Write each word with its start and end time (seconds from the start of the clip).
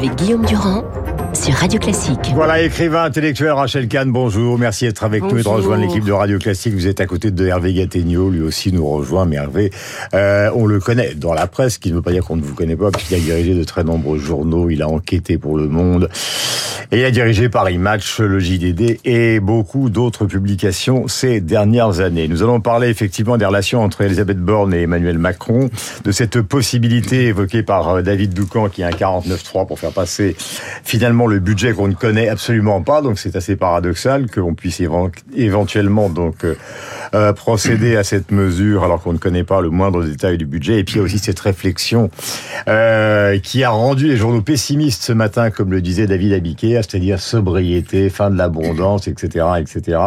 avec 0.00 0.14
Guillaume 0.14 0.46
Durand 0.46 0.82
sur 1.34 1.52
Radio 1.52 1.78
Classique. 1.78 2.32
Voilà, 2.34 2.62
écrivain 2.62 3.04
intellectuel 3.04 3.50
Rachel 3.50 3.86
Kahn, 3.86 4.10
bonjour. 4.10 4.58
Merci 4.58 4.86
d'être 4.86 5.04
avec 5.04 5.22
nous 5.22 5.36
et 5.36 5.42
de 5.42 5.48
rejoindre 5.48 5.82
l'équipe 5.82 6.04
de 6.04 6.12
Radio 6.12 6.38
Classique. 6.38 6.72
Vous 6.72 6.86
êtes 6.86 7.02
à 7.02 7.06
côté 7.06 7.30
de 7.30 7.46
Hervé 7.46 7.74
Gattegno, 7.74 8.30
lui 8.30 8.40
aussi 8.40 8.72
nous 8.72 8.88
rejoint. 8.88 9.26
Mais 9.26 9.36
Hervé, 9.36 9.70
euh, 10.14 10.50
on 10.54 10.64
le 10.64 10.80
connaît 10.80 11.12
dans 11.14 11.34
la 11.34 11.46
presse, 11.46 11.76
qui 11.76 11.90
ne 11.90 11.96
veut 11.96 12.02
pas 12.02 12.12
dire 12.12 12.24
qu'on 12.24 12.36
ne 12.36 12.42
vous 12.42 12.54
connaît 12.54 12.76
pas, 12.76 12.90
puisqu'il 12.90 13.16
a 13.16 13.18
dirigé 13.18 13.54
de 13.54 13.62
très 13.62 13.84
nombreux 13.84 14.18
journaux, 14.18 14.70
il 14.70 14.80
a 14.80 14.88
enquêté 14.88 15.36
pour 15.36 15.58
Le 15.58 15.68
Monde, 15.68 16.08
et 16.92 16.98
il 16.98 17.04
a 17.04 17.10
dirigé 17.12 17.48
Paris 17.48 17.78
Match, 17.78 18.18
le 18.18 18.40
JDD 18.40 18.98
et 19.04 19.38
beaucoup 19.38 19.90
d'autres 19.90 20.26
publications 20.26 21.06
ces 21.06 21.40
dernières 21.40 22.00
années. 22.00 22.26
Nous 22.26 22.42
allons 22.42 22.60
parler 22.60 22.88
effectivement 22.88 23.36
des 23.36 23.44
relations 23.44 23.82
entre 23.82 24.00
Elisabeth 24.00 24.38
Borne 24.38 24.74
et 24.74 24.82
Emmanuel 24.82 25.18
Macron, 25.18 25.70
de 26.04 26.10
cette 26.10 26.40
possibilité 26.42 27.26
évoquée 27.26 27.62
par 27.62 27.88
euh, 27.88 28.02
David 28.02 28.34
Doucan 28.34 28.68
qui 28.68 28.82
a 28.82 28.88
un 28.88 28.90
49-3 28.90 29.68
pour 29.68 29.78
faire 29.78 29.92
passer 29.92 30.34
finalement 30.82 31.28
le 31.28 31.38
budget 31.38 31.74
qu'on 31.74 31.86
ne 31.86 31.94
connaît 31.94 32.28
absolument 32.28 32.82
pas. 32.82 33.02
Donc 33.02 33.20
c'est 33.20 33.36
assez 33.36 33.54
paradoxal 33.54 34.28
qu'on 34.28 34.54
puisse 34.54 34.82
éventuellement 35.36 36.08
donc 36.08 36.44
euh, 37.14 37.32
procéder 37.32 37.96
à 37.96 38.04
cette 38.04 38.30
mesure 38.30 38.84
alors 38.84 39.02
qu'on 39.02 39.12
ne 39.12 39.18
connaît 39.18 39.42
pas 39.42 39.60
le 39.60 39.70
moindre 39.70 40.04
détail 40.04 40.38
du 40.38 40.46
budget. 40.46 40.78
Et 40.78 40.84
puis 40.84 40.94
il 40.94 40.98
y 40.98 41.00
a 41.00 41.04
aussi 41.04 41.18
cette 41.18 41.40
réflexion 41.40 42.08
euh, 42.68 43.38
qui 43.40 43.64
a 43.64 43.70
rendu 43.70 44.06
les 44.06 44.16
journaux 44.16 44.42
pessimistes 44.42 45.02
ce 45.02 45.12
matin, 45.12 45.50
comme 45.50 45.72
le 45.72 45.80
disait 45.80 46.06
David 46.06 46.32
Abiquet, 46.32 46.74
c'est-à-dire 46.74 47.18
sobriété, 47.18 48.10
fin 48.10 48.30
de 48.30 48.38
l'abondance, 48.38 49.08
etc., 49.08 49.46
etc. 49.58 49.98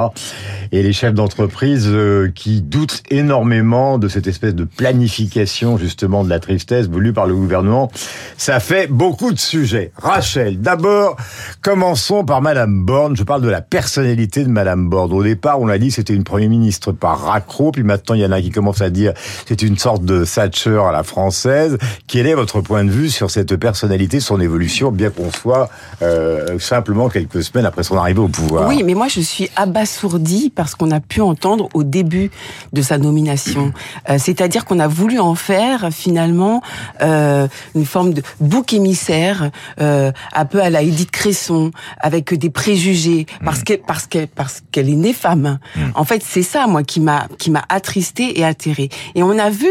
Et 0.71 0.81
les 0.81 0.93
chefs 0.93 1.13
d'entreprise 1.13 1.87
euh, 1.89 2.31
qui 2.33 2.61
doutent 2.61 3.03
énormément 3.09 3.97
de 3.97 4.07
cette 4.07 4.27
espèce 4.27 4.55
de 4.55 4.63
planification 4.63 5.77
justement 5.77 6.23
de 6.23 6.29
la 6.29 6.39
tristesse 6.39 6.87
voulue 6.87 7.11
par 7.11 7.27
le 7.27 7.35
gouvernement. 7.35 7.91
Ça 8.37 8.61
fait 8.61 8.87
beaucoup 8.87 9.33
de 9.33 9.39
sujets. 9.39 9.91
Rachel, 9.97 10.61
d'abord, 10.61 11.17
commençons 11.61 12.23
par 12.23 12.41
Madame 12.41 12.85
Borne. 12.85 13.17
Je 13.17 13.23
parle 13.23 13.41
de 13.41 13.49
la 13.49 13.61
personnalité 13.61 14.45
de 14.45 14.49
Madame 14.49 14.87
Borne. 14.89 15.11
Au 15.11 15.23
départ, 15.23 15.59
on 15.59 15.67
a 15.67 15.77
dit 15.77 15.91
c'était 15.91 16.13
une 16.13 16.23
première 16.23 16.49
ministre 16.49 16.92
par 16.93 17.19
raccro, 17.19 17.71
puis 17.71 17.83
maintenant 17.83 18.15
il 18.15 18.21
y 18.21 18.25
en 18.25 18.31
a 18.31 18.41
qui 18.41 18.51
commencent 18.51 18.81
à 18.81 18.89
dire 18.89 19.13
c'est 19.47 19.61
une 19.61 19.77
sorte 19.77 20.03
de 20.05 20.25
Thatcher 20.25 20.81
à 20.87 20.91
la 20.91 21.03
française. 21.03 21.77
Quel 22.07 22.27
est 22.27 22.33
votre 22.33 22.61
point 22.61 22.83
de 22.83 22.91
vue 22.91 23.09
sur 23.09 23.31
cette 23.31 23.55
personnalité, 23.55 24.19
son 24.19 24.39
évolution, 24.39 24.91
bien 24.91 25.09
qu'on 25.09 25.31
soit 25.31 25.69
euh, 26.01 26.59
simplement 26.59 27.09
quelques 27.09 27.43
semaines 27.43 27.65
après 27.65 27.83
son 27.83 27.97
arrivée 27.97 28.19
au 28.19 28.27
pouvoir? 28.27 28.67
Oui, 28.67 28.83
mais 28.83 28.93
moi 28.93 29.07
je 29.07 29.21
suis 29.21 29.49
abasourdi 29.55 30.49
par 30.49 30.69
ce 30.69 30.75
qu'on 30.75 30.91
a 30.91 30.99
pu 30.99 31.21
entendre 31.21 31.69
au 31.73 31.83
début 31.83 32.31
de 32.73 32.81
sa 32.81 32.97
nomination. 32.97 33.71
Euh, 34.09 34.17
c'est-à-dire 34.17 34.65
qu'on 34.65 34.79
a 34.79 34.87
voulu 34.87 35.19
en 35.19 35.35
faire 35.35 35.89
finalement 35.91 36.61
euh, 37.01 37.47
une 37.73 37.85
forme 37.85 38.13
de 38.13 38.21
bouc 38.39 38.73
émissaire, 38.73 39.49
un 39.77 40.45
peu 40.45 40.61
à 40.61 40.69
la 40.69 40.81
Édith 40.81 41.11
Cresson, 41.11 41.71
avec 41.99 42.33
des 42.33 42.49
préjugés, 42.49 43.25
parce 43.43 43.61
mm. 43.61 43.63
qu'elle 43.63 43.81
parce 43.81 44.07
qu'elle 44.07 44.27
parce 44.27 44.63
qu'elle 44.71 44.89
est 44.89 44.95
née 44.95 45.13
femme. 45.13 45.59
Mm. 45.75 45.81
En 45.95 46.03
fait, 46.03 46.23
c'est 46.23 46.43
ça, 46.43 46.67
moi, 46.67 46.82
qui 46.83 46.99
m'a 46.99 47.27
qui 47.37 47.51
m'a 47.51 47.63
attristé 47.69 48.39
et 48.39 48.45
atterré. 48.45 48.89
Et 49.15 49.23
on 49.23 49.37
a 49.37 49.49
vu 49.49 49.69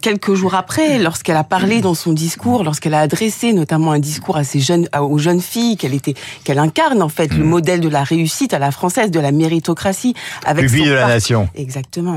quelques 0.00 0.34
jours 0.34 0.54
après, 0.54 0.98
lorsqu'elle 0.98 1.36
a 1.36 1.44
parlé 1.44 1.80
dans 1.80 1.94
son 1.94 2.12
discours, 2.12 2.64
lorsqu'elle 2.64 2.94
a 2.94 3.00
adressé 3.00 3.52
notamment 3.52 3.92
un 3.92 3.98
discours 3.98 4.36
à 4.36 4.44
ces 4.44 4.60
jeunes 4.60 4.88
aux 4.98 5.18
jeunes 5.18 5.40
filles, 5.40 5.76
qu'elle 5.76 5.94
était 5.94 6.14
qu'elle 6.44 6.58
incarne 6.58 7.02
en 7.02 7.08
fait 7.08 7.32
le 7.32 7.44
mm. 7.44 7.48
modèle 7.48 7.80
de 7.80 7.88
la 7.88 8.04
réussite 8.04 8.54
à 8.54 8.58
la 8.58 8.70
française, 8.70 9.10
de 9.10 9.20
la 9.20 9.32
méritocratie, 9.32 10.14
avec 10.44 10.70
de 10.70 10.92
la 10.92 11.08
nation. 11.08 11.48
Exactement. 11.54 12.16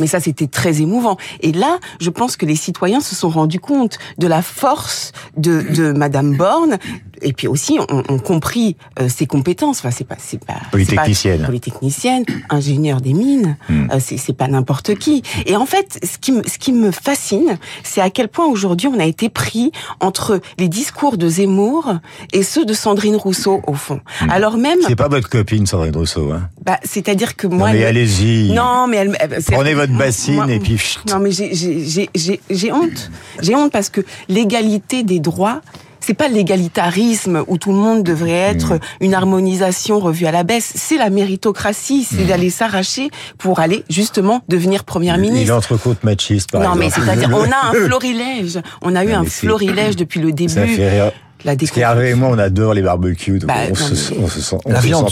Mais 0.00 0.06
ça, 0.06 0.20
c'était 0.20 0.46
très 0.46 0.80
émouvant. 0.80 1.16
Et 1.40 1.52
là, 1.52 1.78
je 2.00 2.10
pense 2.10 2.36
que 2.36 2.46
les 2.46 2.56
citoyens 2.56 3.00
se 3.00 3.14
sont 3.14 3.28
rendus 3.28 3.60
compte 3.60 3.98
de 4.18 4.26
la 4.26 4.42
force 4.42 5.12
de, 5.36 5.62
de 5.62 5.92
Madame 5.92 6.36
Borne, 6.36 6.78
et 7.22 7.32
puis 7.32 7.48
aussi 7.48 7.78
ont, 7.78 8.18
compris 8.18 8.76
euh, 9.00 9.08
ses 9.08 9.26
compétences. 9.26 9.78
Enfin, 9.78 9.90
c'est 9.90 10.06
pas, 10.06 10.16
c'est 10.18 10.44
pas 10.44 10.60
polytechnicienne, 10.70 11.44
polytechnicienne, 11.44 12.24
ingénieur 12.50 13.00
des 13.00 13.12
mines. 13.12 13.56
Hmm. 13.68 13.88
Euh, 13.92 13.98
c'est, 14.00 14.16
c'est 14.16 14.32
pas 14.32 14.48
n'importe 14.48 14.94
qui. 14.94 15.22
Et 15.46 15.56
en 15.56 15.66
fait, 15.66 15.98
ce 16.02 16.18
qui 16.18 16.32
me, 16.32 16.42
ce 16.46 16.58
qui 16.58 16.72
me 16.72 16.90
fascine, 16.90 17.58
c'est 17.82 18.00
à 18.00 18.10
quel 18.10 18.28
point 18.28 18.46
aujourd'hui 18.46 18.88
on 18.88 18.98
a 18.98 19.04
été 19.04 19.28
pris 19.28 19.72
entre 20.00 20.40
les 20.58 20.68
discours 20.68 21.16
de 21.16 21.28
Zemmour 21.28 21.94
et 22.32 22.42
ceux 22.42 22.64
de 22.64 22.72
Sandrine 22.72 23.16
Rousseau 23.16 23.62
au 23.66 23.74
fond. 23.74 24.00
Hmm. 24.20 24.30
Alors 24.30 24.56
même, 24.56 24.78
c'est 24.86 24.96
pas 24.96 25.08
votre 25.08 25.28
copine 25.28 25.66
Sandrine 25.66 25.96
Rousseau, 25.96 26.32
hein 26.32 26.48
Bah, 26.64 26.78
c'est-à-dire 26.84 27.36
que 27.36 27.46
moi, 27.46 27.68
allez-y. 27.68 28.52
Non, 28.52 28.86
mais 28.88 28.98
elle, 28.98 29.16
prenez 29.50 29.74
votre 29.74 29.96
bassine 29.96 30.48
et 30.48 30.58
puis. 30.58 30.80
Non, 31.08 31.18
mais 31.18 31.30
j'ai 31.30 32.72
honte. 32.72 33.10
J'ai 33.40 33.54
honte 33.54 33.72
parce 33.72 33.88
que 33.88 34.00
l'égalité 34.28 35.02
des 35.02 35.20
droits, 35.20 35.62
c'est 36.02 36.14
pas 36.14 36.28
l'égalitarisme 36.28 37.44
où 37.46 37.58
tout 37.58 37.70
le 37.70 37.78
monde 37.78 38.02
devrait 38.02 38.30
être 38.30 38.74
mmh. 38.74 38.80
une 39.00 39.14
harmonisation 39.14 39.98
revue 39.98 40.26
à 40.26 40.32
la 40.32 40.42
baisse. 40.42 40.72
C'est 40.74 40.98
la 40.98 41.10
méritocratie, 41.10 42.04
c'est 42.04 42.24
mmh. 42.24 42.26
d'aller 42.26 42.50
s'arracher 42.50 43.10
pour 43.38 43.60
aller 43.60 43.84
justement 43.88 44.42
devenir 44.48 44.84
première 44.84 45.18
ministre. 45.18 45.46
Il 45.46 45.52
entrecôte 45.52 46.04
machiste, 46.04 46.50
par 46.50 46.60
non, 46.60 46.80
exemple. 46.80 46.84
mais 46.84 46.90
c'est-à-dire, 46.90 47.30
on 47.32 47.50
a 47.50 47.70
un 47.70 47.72
florilège. 47.86 48.60
On 48.82 48.94
a 48.94 49.04
eu 49.04 49.12
un 49.12 49.24
florilège 49.24 49.96
depuis 49.96 50.20
le 50.20 50.32
début. 50.32 50.52
Ça 50.52 50.66
fait 50.66 51.12
la 51.44 51.56
découverte. 51.56 51.98
et 52.00 52.14
moi, 52.14 52.28
on 52.30 52.38
adore 52.38 52.74
les 52.74 52.82
barbecues. 52.82 53.38
Donc 53.38 53.48
bah, 53.48 53.54
on, 53.70 53.74
se, 53.74 53.94
sent, 54.40 54.56
la 54.66 54.80
viande, 54.80 55.08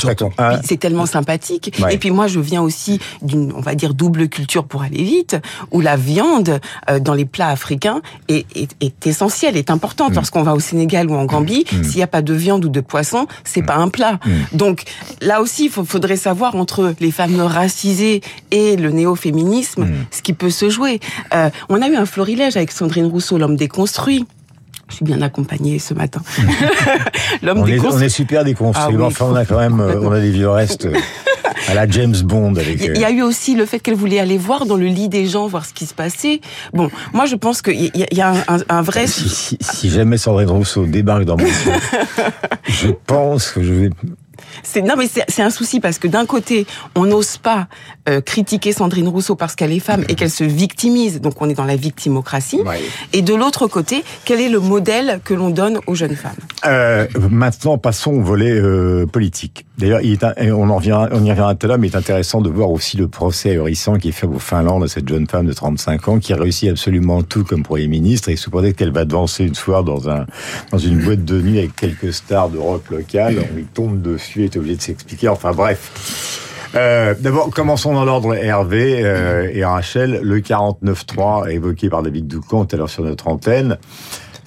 C'est 0.65 0.79
tellement 0.79 1.07
sympathique. 1.07 1.81
Et 1.91 1.99
puis 1.99 2.11
moi, 2.11 2.27
je 2.27 2.41
viens 2.41 2.63
aussi 2.63 3.01
d'une, 3.23 3.53
on 3.55 3.61
va 3.61 3.75
dire, 3.75 3.95
double 3.95 4.29
culture 4.29 4.65
pour 4.65 4.83
aller 4.83 5.03
vite, 5.03 5.37
où 5.71 5.81
la 5.81 5.97
viande 5.97 6.61
euh, 6.89 6.99
dans 6.99 7.15
les 7.15 7.25
plats 7.25 7.49
africains 7.49 8.01
est, 8.29 8.47
est, 8.57 8.71
est 8.81 9.07
essentielle, 9.07 9.57
est 9.57 9.71
importante. 9.71 10.13
Mm. 10.13 10.17
Lorsqu'on 10.17 10.43
va 10.43 10.55
au 10.55 10.61
Sénégal 10.61 11.11
ou 11.11 11.15
en 11.15 11.25
Gambie, 11.25 11.65
mm. 11.73 11.85
s'il 11.85 11.97
n'y 11.97 12.03
a 12.03 12.07
pas 12.07 12.23
de 12.23 12.35
viande 12.35 12.65
ou 12.65 12.69
de 12.69 12.81
poisson, 12.81 13.27
c'est 13.45 13.63
mm. 13.63 13.67
pas 13.67 13.77
un 13.77 13.89
plat. 13.89 14.19
Donc 14.53 14.85
là 15.21 15.41
aussi, 15.41 15.67
il 15.67 15.71
faudrait 15.71 16.17
savoir 16.17 16.55
entre 16.57 16.95
les 17.01 17.11
femmes 17.11 17.41
racisées 17.41 18.21
et 18.51 18.77
le 18.77 18.91
néo-féminisme, 18.91 19.87
ce 20.11 20.23
qui 20.23 20.33
peut 20.33 20.51
se 20.51 20.71
jouer. 20.71 21.01
Euh, 21.35 21.51
on 21.69 21.83
a 21.83 21.89
eu 21.89 21.97
un 21.97 22.07
florilège 22.07 22.57
avec 22.57 22.73
Sandrine 22.73 23.07
Rousseau, 23.07 23.39
l'homme 23.39 23.57
déconstruit. 23.57 24.27
Je 24.91 24.97
suis 24.97 25.05
bien 25.05 25.23
accompagnée 25.23 25.79
ce 25.79 25.95
matin. 25.95 26.21
L'homme 27.43 27.59
on, 27.59 27.67
est, 27.67 27.81
on 27.81 27.99
est 28.01 28.09
super 28.09 28.45
déconstruit. 28.45 28.97
Ah 28.99 29.05
enfin, 29.05 29.27
on 29.29 29.35
a 29.35 29.45
quand 29.45 29.59
même, 29.59 29.81
euh, 29.81 30.01
on 30.03 30.13
a 30.13 30.21
des 30.21 30.31
vieux 30.31 30.49
restes 30.49 30.87
euh, 30.87 30.95
à 31.69 31.75
la 31.75 31.89
James 31.89 32.17
Bond. 32.25 32.57
Avec... 32.57 32.81
Il 32.83 33.01
y 33.01 33.05
a 33.05 33.11
eu 33.11 33.23
aussi 33.23 33.55
le 33.55 33.67
fait 33.67 33.79
qu'elle 33.79 33.95
voulait 33.95 34.19
aller 34.19 34.37
voir 34.37 34.67
dans 34.67 34.77
le 34.77 34.87
lit 34.87 35.09
des 35.09 35.27
gens, 35.27 35.47
voir 35.47 35.65
ce 35.65 35.73
qui 35.73 35.87
se 35.87 35.95
passait. 35.95 36.41
Bon, 36.73 36.91
moi 37.13 37.27
je 37.27 37.37
pense 37.37 37.63
qu'il 37.63 37.81
y, 37.81 37.93
y, 37.95 38.21
a 38.21 38.33
un, 38.49 38.59
un, 38.69 38.83
vrai. 38.83 39.07
Si, 39.07 39.29
si, 39.29 39.59
si, 39.61 39.91
jamais 39.91 40.19
Sandrine 40.19 40.51
Rousseau 40.51 40.87
débarque 40.87 41.25
dans 41.25 41.37
mon 41.37 41.47
je 42.69 42.89
pense 43.07 43.51
que 43.51 43.63
je 43.63 43.73
vais 43.73 43.91
c'est 44.63 44.83
non 44.83 44.95
mais 44.97 45.07
c'est 45.09 45.43
un 45.43 45.51
souci 45.51 45.81
parce 45.81 45.99
que 45.99 46.09
d'un 46.09 46.27
côté 46.27 46.67
on 46.95 47.07
n'ose 47.07 47.37
pas 47.37 47.69
euh, 48.09 48.21
critiquer 48.21 48.73
Sandrine 48.73 49.09
Rousseau 49.09 49.37
parce 49.37 49.55
qu'elle 49.55 49.73
est 49.73 49.81
femme 49.81 50.05
et 50.09 50.15
qu'elle 50.15 50.31
se 50.31 50.45
victimise, 50.45 51.21
donc 51.21 51.41
on 51.41 51.49
est 51.49 51.55
dans 51.55 51.65
la 51.65 51.77
victimocratie. 51.77 52.61
Et 53.13 53.23
de 53.23 53.35
l'autre 53.35 53.67
côté, 53.67 54.05
quel 54.25 54.41
est 54.41 54.49
le 54.49 54.61
modèle 54.61 55.21
que 55.25 55.35
l'on 55.35 55.51
donne 55.51 55.79
aux 55.87 55.95
jeunes 55.95 56.17
femmes? 56.17 56.33
Euh, 56.67 57.07
Maintenant, 57.31 57.79
passons 57.79 58.13
au 58.13 58.21
volet 58.21 58.51
euh, 58.51 59.07
politique. 59.07 59.67
D'ailleurs, 59.79 60.01
on 60.59 60.69
en 60.69 60.77
revient, 60.77 61.09
on 61.11 61.25
y 61.25 61.31
reviendra 61.31 61.55
tout 61.55 61.67
à 61.67 61.69
l'heure, 61.69 61.79
mais 61.79 61.89
il 61.89 61.93
est 61.93 61.97
intéressant 61.97 62.41
de 62.41 62.51
voir 62.51 62.71
aussi 62.71 62.97
le 62.97 63.09
procès 63.09 63.51
ahurissant 63.51 63.97
qui 63.97 64.09
est 64.09 64.13
fait 64.13 64.27
au 64.27 64.39
Finlande 64.39 64.85
à 64.85 64.89
cette 64.89 65.09
jeune 65.09 65.27
femme 65.27 65.47
de 65.47 65.53
35 65.53 66.09
ans 66.09 66.19
qui 66.19 66.35
réussit 66.35 66.69
absolument 66.69 67.23
tout 67.23 67.45
comme 67.45 67.63
premier 67.63 67.87
ministre 67.87 68.29
et 68.29 68.37
sous 68.37 68.51
qu'elle 68.51 68.93
va 68.93 69.05
danser 69.05 69.45
une 69.45 69.55
soirée 69.55 69.85
dans 69.85 70.11
un 70.11 70.27
dans 70.71 70.79
une 70.79 71.03
boîte 71.03 71.25
de 71.25 71.41
nuit 71.41 71.59
avec 71.59 71.77
quelques 71.77 72.13
stars 72.13 72.51
de 72.51 72.59
rock 72.59 72.91
local, 72.91 73.37
on 73.51 73.57
lui 73.57 73.65
tombe 73.65 74.03
dessus, 74.03 74.40
et 74.43 74.45
est 74.47 74.57
obligé 74.57 74.77
de 74.77 74.83
s'expliquer. 74.83 75.29
Enfin 75.29 75.53
bref. 75.53 76.39
Euh, 76.75 77.15
D'abord, 77.19 77.51
commençons 77.51 77.95
dans 77.95 78.05
l'ordre 78.05 78.35
Hervé 78.35 79.01
euh, 79.03 79.51
et 79.53 79.65
Rachel. 79.65 80.21
Le 80.23 80.41
49.3 80.41 81.51
évoqué 81.51 81.89
par 81.89 82.03
David 82.03 82.29
Doucan 82.29 82.65
tout 82.65 82.77
à 82.77 82.79
l'heure 82.79 82.91
sur 82.91 83.03
notre 83.03 83.29
antenne. 83.29 83.79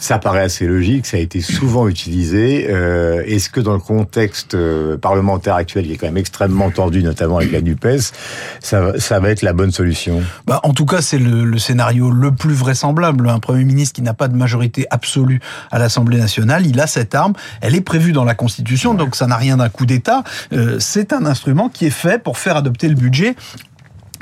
Ça 0.03 0.19
paraît 0.19 0.41
assez 0.41 0.67
logique, 0.67 1.05
ça 1.05 1.15
a 1.15 1.21
été 1.21 1.39
souvent 1.39 1.87
utilisé. 1.87 2.67
Euh, 2.69 3.23
Est-ce 3.25 3.49
que 3.49 3.61
dans 3.61 3.71
le 3.71 3.79
contexte 3.79 4.53
euh, 4.53 4.97
parlementaire 4.97 5.55
actuel, 5.55 5.85
qui 5.85 5.93
est 5.93 5.95
quand 5.95 6.07
même 6.07 6.17
extrêmement 6.17 6.69
tendu, 6.71 7.01
notamment 7.01 7.37
avec 7.37 7.53
la 7.53 7.61
NUPES, 7.61 8.11
ça, 8.59 9.19
va 9.21 9.29
être 9.29 9.43
la 9.43 9.53
bonne 9.53 9.71
solution? 9.71 10.21
Bah, 10.45 10.59
En 10.63 10.73
tout 10.73 10.85
cas, 10.85 11.01
c'est 11.01 11.17
le, 11.17 11.45
le, 11.45 11.57
scénario 11.57 12.11
le 12.11 12.33
plus 12.33 12.53
vraisemblable. 12.53 13.29
Un 13.29 13.39
Premier 13.39 13.63
ministre 13.63 13.95
qui 13.95 14.01
n'a 14.01 14.13
pas 14.13 14.27
de 14.27 14.35
majorité 14.35 14.85
absolue 14.89 15.39
à 15.71 15.79
l'Assemblée 15.79 16.17
nationale, 16.17 16.67
il 16.67 16.81
a 16.81 16.87
cette 16.87 17.15
arme, 17.15 17.31
elle 17.61 17.73
est 17.73 17.79
prévue 17.79 18.11
dans 18.11 18.25
la 18.25 18.35
Constitution, 18.35 18.95
donc 18.95 19.15
ça 19.15 19.25
n'a 19.25 19.37
rien 19.37 19.55
d'un 19.55 19.69
coup 19.69 19.85
d'État. 19.85 20.25
Euh, 20.51 20.79
c'est 20.81 21.13
un 21.13 21.25
instrument 21.25 21.69
qui 21.69 21.85
est 21.85 21.91
fait 21.91 22.21
pour 22.21 22.37
faire 22.37 22.57
adopter 22.57 22.89
le 22.89 22.95
budget 22.95 23.37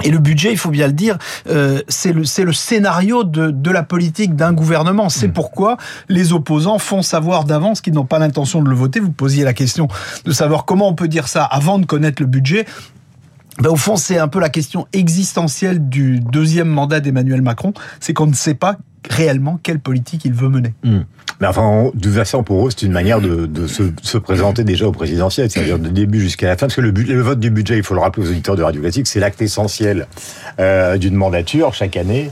et 0.03 0.11
le 0.11 0.19
budget, 0.19 0.51
il 0.51 0.57
faut 0.57 0.69
bien 0.69 0.87
le 0.87 0.93
dire, 0.93 1.17
euh, 1.47 1.81
c'est 1.87 2.13
le, 2.13 2.21
le 2.21 2.53
scénario 2.53 3.23
de, 3.23 3.51
de 3.51 3.71
la 3.71 3.83
politique 3.83 4.35
d'un 4.35 4.53
gouvernement. 4.53 5.09
C'est 5.09 5.27
mm. 5.27 5.33
pourquoi 5.33 5.77
les 6.09 6.33
opposants 6.33 6.79
font 6.79 7.01
savoir 7.01 7.43
d'avance 7.43 7.81
qu'ils 7.81 7.93
n'ont 7.93 8.05
pas 8.05 8.19
l'intention 8.19 8.61
de 8.61 8.69
le 8.69 8.75
voter. 8.75 8.99
Vous 8.99 9.11
posiez 9.11 9.43
la 9.43 9.53
question 9.53 9.87
de 10.25 10.31
savoir 10.31 10.65
comment 10.65 10.87
on 10.87 10.95
peut 10.95 11.07
dire 11.07 11.27
ça 11.27 11.43
avant 11.43 11.79
de 11.79 11.85
connaître 11.85 12.21
le 12.21 12.27
budget. 12.27 12.65
Ben, 13.59 13.69
au 13.69 13.75
fond, 13.75 13.95
c'est 13.95 14.17
un 14.17 14.27
peu 14.27 14.39
la 14.39 14.49
question 14.49 14.87
existentielle 14.93 15.87
du 15.89 16.19
deuxième 16.19 16.69
mandat 16.69 16.99
d'Emmanuel 16.99 17.41
Macron, 17.41 17.73
c'est 17.99 18.13
qu'on 18.13 18.27
ne 18.27 18.33
sait 18.33 18.55
pas 18.55 18.77
réellement 19.09 19.59
quelle 19.61 19.79
politique 19.79 20.25
il 20.25 20.33
veut 20.33 20.49
mener. 20.49 20.73
Mm. 20.83 20.99
Mais 21.41 21.47
enfin, 21.47 21.89
de 21.95 21.99
toute 21.99 22.13
façon, 22.13 22.43
pour 22.43 22.67
eux, 22.67 22.69
c'est 22.69 22.85
une 22.85 22.91
manière 22.91 23.19
de, 23.19 23.47
de 23.47 23.65
se, 23.65 23.83
se, 24.03 24.19
présenter 24.19 24.63
déjà 24.63 24.85
au 24.85 24.91
présidentiel, 24.91 25.49
c'est-à-dire 25.49 25.79
de 25.79 25.89
début 25.89 26.21
jusqu'à 26.21 26.47
la 26.47 26.55
fin. 26.55 26.67
Parce 26.67 26.75
que 26.75 26.81
le, 26.81 26.91
le, 26.91 27.21
vote 27.21 27.39
du 27.39 27.49
budget, 27.49 27.77
il 27.77 27.83
faut 27.83 27.95
le 27.95 27.99
rappeler 27.99 28.27
aux 28.27 28.29
auditeurs 28.29 28.55
de 28.55 28.61
Radio 28.61 28.79
Classique, 28.79 29.07
c'est 29.07 29.19
l'acte 29.19 29.41
essentiel 29.41 30.05
euh, 30.59 30.97
d'une 30.97 31.15
mandature 31.15 31.73
chaque 31.73 31.97
année. 31.97 32.29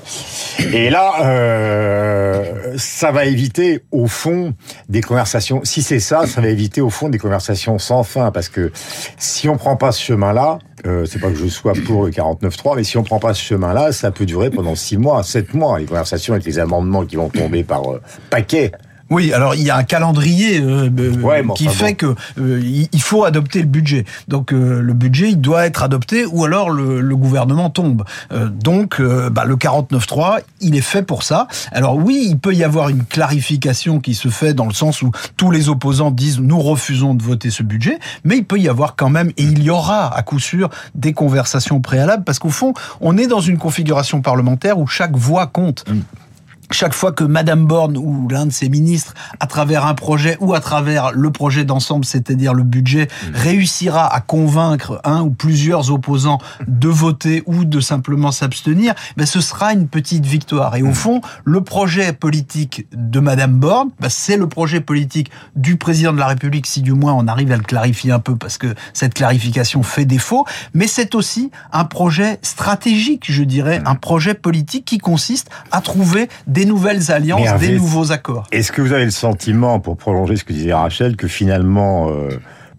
Et 0.74 0.92
là, 0.92 1.26
euh, 1.26 2.76
ça 2.78 3.12
va 3.12 3.26
éviter, 3.26 3.82
au 3.90 4.06
fond, 4.06 4.54
des 4.90 5.02
conversations. 5.02 5.62
Si 5.64 5.82
c'est 5.82 6.00
ça, 6.00 6.28
ça 6.28 6.40
va 6.40 6.48
éviter, 6.50 6.80
au 6.80 6.92
fond, 6.92 7.10
des 7.10 7.18
conversations 7.18 7.80
sans 7.80 8.04
fin. 8.04 8.30
Parce 8.30 8.48
que 8.48 8.72
si 9.18 9.50
on 9.50 9.58
prend 9.58 9.76
pas 9.76 9.92
ce 9.92 10.04
chemin-là, 10.04 10.60
euh, 10.86 11.06
c'est 11.06 11.20
pas 11.20 11.30
que 11.30 11.36
je 11.36 11.48
sois 11.48 11.74
pour 11.86 12.06
le 12.06 12.12
49.3, 12.12 12.76
mais 12.76 12.84
si 12.84 12.98
on 12.98 13.04
prend 13.04 13.20
pas 13.20 13.34
ce 13.34 13.44
chemin-là, 13.44 13.92
ça 13.92 14.12
peut 14.12 14.26
durer 14.26 14.52
pendant 14.52 14.76
six 14.76 14.98
mois, 14.98 15.24
sept 15.24 15.56
mois. 15.56 15.80
Les 15.80 15.86
conversations 15.86 16.34
avec 16.34 16.46
les 16.46 16.60
amendements 16.60 17.06
qui 17.06 17.16
vont 17.16 17.30
tomber 17.30 17.64
par 17.64 17.92
euh, 17.92 18.02
paquet. 18.30 18.72
Oui, 19.10 19.34
alors 19.34 19.56
il 19.56 19.64
y 19.64 19.70
a 19.70 19.76
un 19.76 19.84
calendrier 19.84 20.62
euh, 20.62 20.90
ouais, 21.22 21.44
qui 21.56 21.68
fait 21.68 21.90
bon. 21.90 21.96
que 21.96 22.16
euh, 22.40 22.62
il 22.92 23.02
faut 23.02 23.24
adopter 23.24 23.60
le 23.62 23.68
budget. 23.68 24.06
Donc 24.28 24.54
euh, 24.54 24.82
le 24.82 24.94
budget, 24.94 25.30
il 25.30 25.42
doit 25.42 25.66
être 25.66 25.82
adopté 25.84 26.26
ou 26.26 26.46
alors 26.46 26.70
le, 26.70 27.02
le 27.02 27.16
gouvernement 27.16 27.70
tombe. 27.70 28.04
Euh, 28.32 28.50
donc 28.50 29.02
bah, 29.02 29.46
le 29.46 29.56
49.3, 29.56 30.40
il 30.62 30.76
est 30.76 30.82
fait 30.82 31.02
pour 31.02 31.24
ça. 31.24 31.48
Alors 31.72 31.96
oui, 31.96 32.28
il 32.30 32.38
peut 32.38 32.54
y 32.54 32.64
avoir 32.64 32.90
une 32.90 33.04
clarification 33.04 34.00
qui 34.00 34.14
se 34.14 34.28
fait 34.30 34.54
dans 34.54 34.66
le 34.66 34.74
sens 34.74 35.02
où 35.02 35.12
tous 35.38 35.50
les 35.50 35.70
opposants 35.70 36.12
disent 36.12 36.40
nous 36.40 36.60
refusons 36.60 37.16
de 37.16 37.24
voter 37.24 37.50
ce 37.50 37.64
budget, 37.64 38.00
mais 38.24 38.38
il 38.38 38.46
peut 38.46 38.60
y 38.60 38.70
avoir 38.70 38.96
quand 38.96 39.10
même 39.10 39.30
et 39.38 39.44
il 39.44 39.64
y 39.64 39.70
aura 39.70 40.16
à 40.16 40.22
coup 40.22 40.40
sûr 40.40 40.70
des 40.94 41.14
conversations 41.14 41.82
préalables 41.82 42.24
parce 42.24 42.40
qu'au 42.40 42.50
fond, 42.50 42.74
on 43.02 43.18
est 43.18 43.28
dans 43.28 43.42
une 43.42 43.58
configuration 43.58 44.22
parlementaire 44.22 44.78
où 44.78 44.86
chaque 44.88 45.16
voix 45.16 45.48
compte. 45.48 45.86
Mmh 45.90 46.00
chaque 46.71 46.94
fois 46.94 47.12
que 47.12 47.24
Madame 47.24 47.66
Borne 47.66 47.98
ou 47.98 48.27
l'un 48.30 48.45
de 48.45 48.51
ses 48.51 48.69
ministres, 48.69 49.13
à 49.39 49.48
travers 49.48 49.86
un 49.86 49.95
projet 49.95 50.38
ou 50.39 50.54
à 50.54 50.60
travers 50.60 51.12
le 51.12 51.31
projet 51.31 51.66
d'ensemble, 51.66 52.06
c'est-à-dire 52.06 52.54
le 52.54 52.63
budget, 52.63 53.06
mmh. 53.06 53.36
réussira 53.36 54.13
à 54.13 54.21
convaincre 54.21 55.01
un 55.04 55.21
ou 55.21 55.31
plusieurs 55.31 55.92
opposants 55.92 56.39
de 56.68 56.88
voter 56.88 57.44
ou 57.45 57.66
de 57.66 57.80
simplement 57.80 58.31
s'abstenir, 58.31 58.94
ben 59.18 59.25
ce 59.25 59.42
sera 59.42 59.74
une 59.74 59.88
petite 59.88 60.25
victoire. 60.25 60.75
Et 60.75 60.83
au 60.83 60.94
fond, 60.94 61.21
le 61.44 61.62
projet 61.62 62.13
politique 62.13 62.88
de 62.94 63.19
Madame 63.19 63.54
Borne, 63.60 63.89
ben 64.00 64.10
c'est 64.10 64.38
le 64.38 64.48
projet 64.48 64.81
politique 64.81 65.31
du 65.56 65.77
président 65.77 66.13
de 66.13 66.19
la 66.19 66.27
République, 66.27 66.68
si 66.68 66.81
du 66.81 66.94
moins 66.94 67.13
on 67.13 67.27
arrive 67.27 67.51
à 67.51 67.57
le 67.57 67.63
clarifier 67.63 68.12
un 68.12 68.19
peu, 68.19 68.36
parce 68.36 68.57
que 68.57 68.74
cette 68.94 69.13
clarification 69.13 69.83
fait 69.83 70.06
défaut. 70.06 70.45
Mais 70.74 70.88
c'est 70.88 71.15
aussi 71.15 71.51
un 71.72 71.86
projet 71.86 72.39
stratégique, 72.42 73.25
je 73.30 73.44
dirais, 73.44 73.81
un 73.86 73.95
projet 73.95 74.33
politique 74.33 74.86
qui 74.86 74.98
consiste 74.98 75.50
à 75.72 75.81
trouver 75.81 76.30
des 76.48 76.59
des 76.60 76.66
nouvelles 76.66 77.10
alliances, 77.10 77.46
Hervé, 77.46 77.68
des 77.70 77.78
nouveaux 77.78 78.12
accords. 78.12 78.46
Est-ce 78.52 78.74
que 78.74 78.82
vous 78.82 78.92
avez 78.92 79.06
le 79.06 79.12
sentiment, 79.12 79.80
pour 79.80 79.96
prolonger 79.96 80.36
ce 80.36 80.44
que 80.44 80.52
disait 80.52 80.74
Rachel, 80.74 81.16
que 81.16 81.28
finalement, 81.28 82.10
euh, 82.10 82.30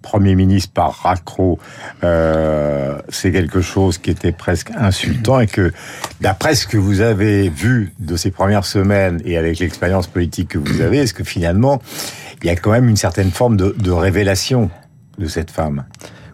Premier 0.02 0.34
ministre 0.34 0.72
par 0.72 0.92
raccro, 1.02 1.58
euh, 2.04 2.98
c'est 3.08 3.32
quelque 3.32 3.60
chose 3.60 3.98
qui 3.98 4.10
était 4.10 4.32
presque 4.32 4.70
insultant 4.76 5.40
et 5.40 5.46
que, 5.46 5.72
d'après 6.20 6.54
ce 6.54 6.66
que 6.66 6.76
vous 6.76 7.00
avez 7.00 7.48
vu 7.48 7.92
de 7.98 8.16
ces 8.16 8.30
premières 8.30 8.64
semaines 8.64 9.20
et 9.24 9.36
avec 9.38 9.58
l'expérience 9.58 10.06
politique 10.06 10.48
que 10.48 10.58
vous 10.58 10.80
avez, 10.80 10.98
est-ce 10.98 11.14
que 11.14 11.24
finalement, 11.24 11.80
il 12.42 12.46
y 12.46 12.50
a 12.50 12.56
quand 12.56 12.72
même 12.72 12.88
une 12.88 12.96
certaine 12.96 13.30
forme 13.30 13.56
de, 13.56 13.74
de 13.78 13.90
révélation 13.90 14.70
de 15.18 15.26
cette 15.26 15.50
femme? 15.50 15.84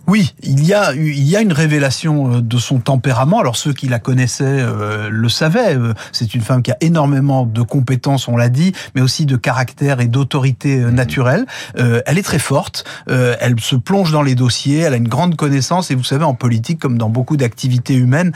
Oui, 0.06 0.34
il 0.42 0.64
y 0.64 0.72
a 0.72 0.94
il 0.94 1.24
y 1.24 1.36
a 1.36 1.40
une 1.40 1.52
révélation 1.52 2.36
euh, 2.36 2.40
de 2.40 2.58
son 2.58 2.78
tempérament. 2.78 3.40
Alors 3.40 3.56
ceux 3.56 3.72
qui 3.72 3.88
la 3.88 3.98
connaissaient 3.98 4.44
euh, 4.44 5.08
le 5.10 5.28
savaient. 5.28 5.76
Euh, 5.76 5.94
c'est 6.12 6.34
une 6.34 6.42
femme 6.42 6.62
qui 6.62 6.70
a 6.70 6.76
énormément 6.80 7.44
de 7.44 7.62
compétences, 7.62 8.28
on 8.28 8.36
l'a 8.36 8.48
dit, 8.48 8.72
mais 8.94 9.00
aussi 9.00 9.26
de 9.26 9.36
caractère 9.36 10.00
et 10.00 10.06
d'autorité 10.06 10.80
euh, 10.80 10.90
naturelle. 10.90 11.46
Euh, 11.78 12.02
elle 12.06 12.18
est 12.18 12.22
très 12.22 12.38
forte. 12.38 12.84
elle 13.08 13.58
se 13.60 13.76
plonge 13.76 14.12
dans 14.12 14.22
les 14.22 14.34
dossiers. 14.34 14.80
Elle 14.80 14.94
a 14.94 14.96
une 14.96 15.08
grande 15.08 15.36
connaissance. 15.36 15.90
Et 15.90 15.94
vous 15.94 16.04
savez, 16.04 16.24
en 16.24 16.34
politique, 16.34 16.78
comme 16.78 16.98
dans 16.98 17.08
beaucoup 17.08 17.36
d'activités 17.36 17.94
humaines, 17.94 18.32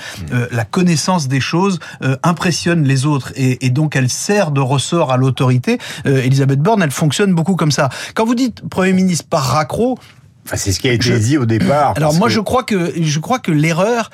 la 0.50 0.64
connaissance 0.64 1.28
des 1.28 1.40
choses 1.40 1.78
impressionne 2.22 2.84
les 2.84 3.06
autres. 3.06 3.32
Et, 3.36 3.64
et, 3.66 3.70
donc 3.70 3.96
elle 3.96 4.08
sert 4.08 4.50
de 4.50 4.60
ressort 4.60 5.12
à 5.12 5.16
l'autorité. 5.16 5.78
Elisabeth 6.04 6.60
Borne, 6.60 6.82
elle 6.82 6.90
fonctionne 6.90 7.34
beaucoup 7.34 7.56
comme 7.56 7.72
ça. 7.72 7.88
Quand 8.14 8.24
vous 8.24 8.34
dites 8.34 8.62
Premier 8.68 8.92
ministre 8.92 9.26
par 9.28 9.42
raccro, 9.42 9.98
Enfin, 10.44 10.56
c'est 10.56 10.72
ce 10.72 10.80
qui 10.80 10.88
a 10.88 10.92
été 10.92 11.04
je... 11.04 11.14
dit 11.14 11.38
au 11.38 11.46
départ. 11.46 11.94
Alors 11.96 12.14
moi, 12.14 12.28
que... 12.28 12.34
je 12.34 12.40
crois 12.40 12.62
que 12.62 12.92
je 13.00 13.18
crois 13.20 13.38
que 13.38 13.52
l'erreur 13.52 14.10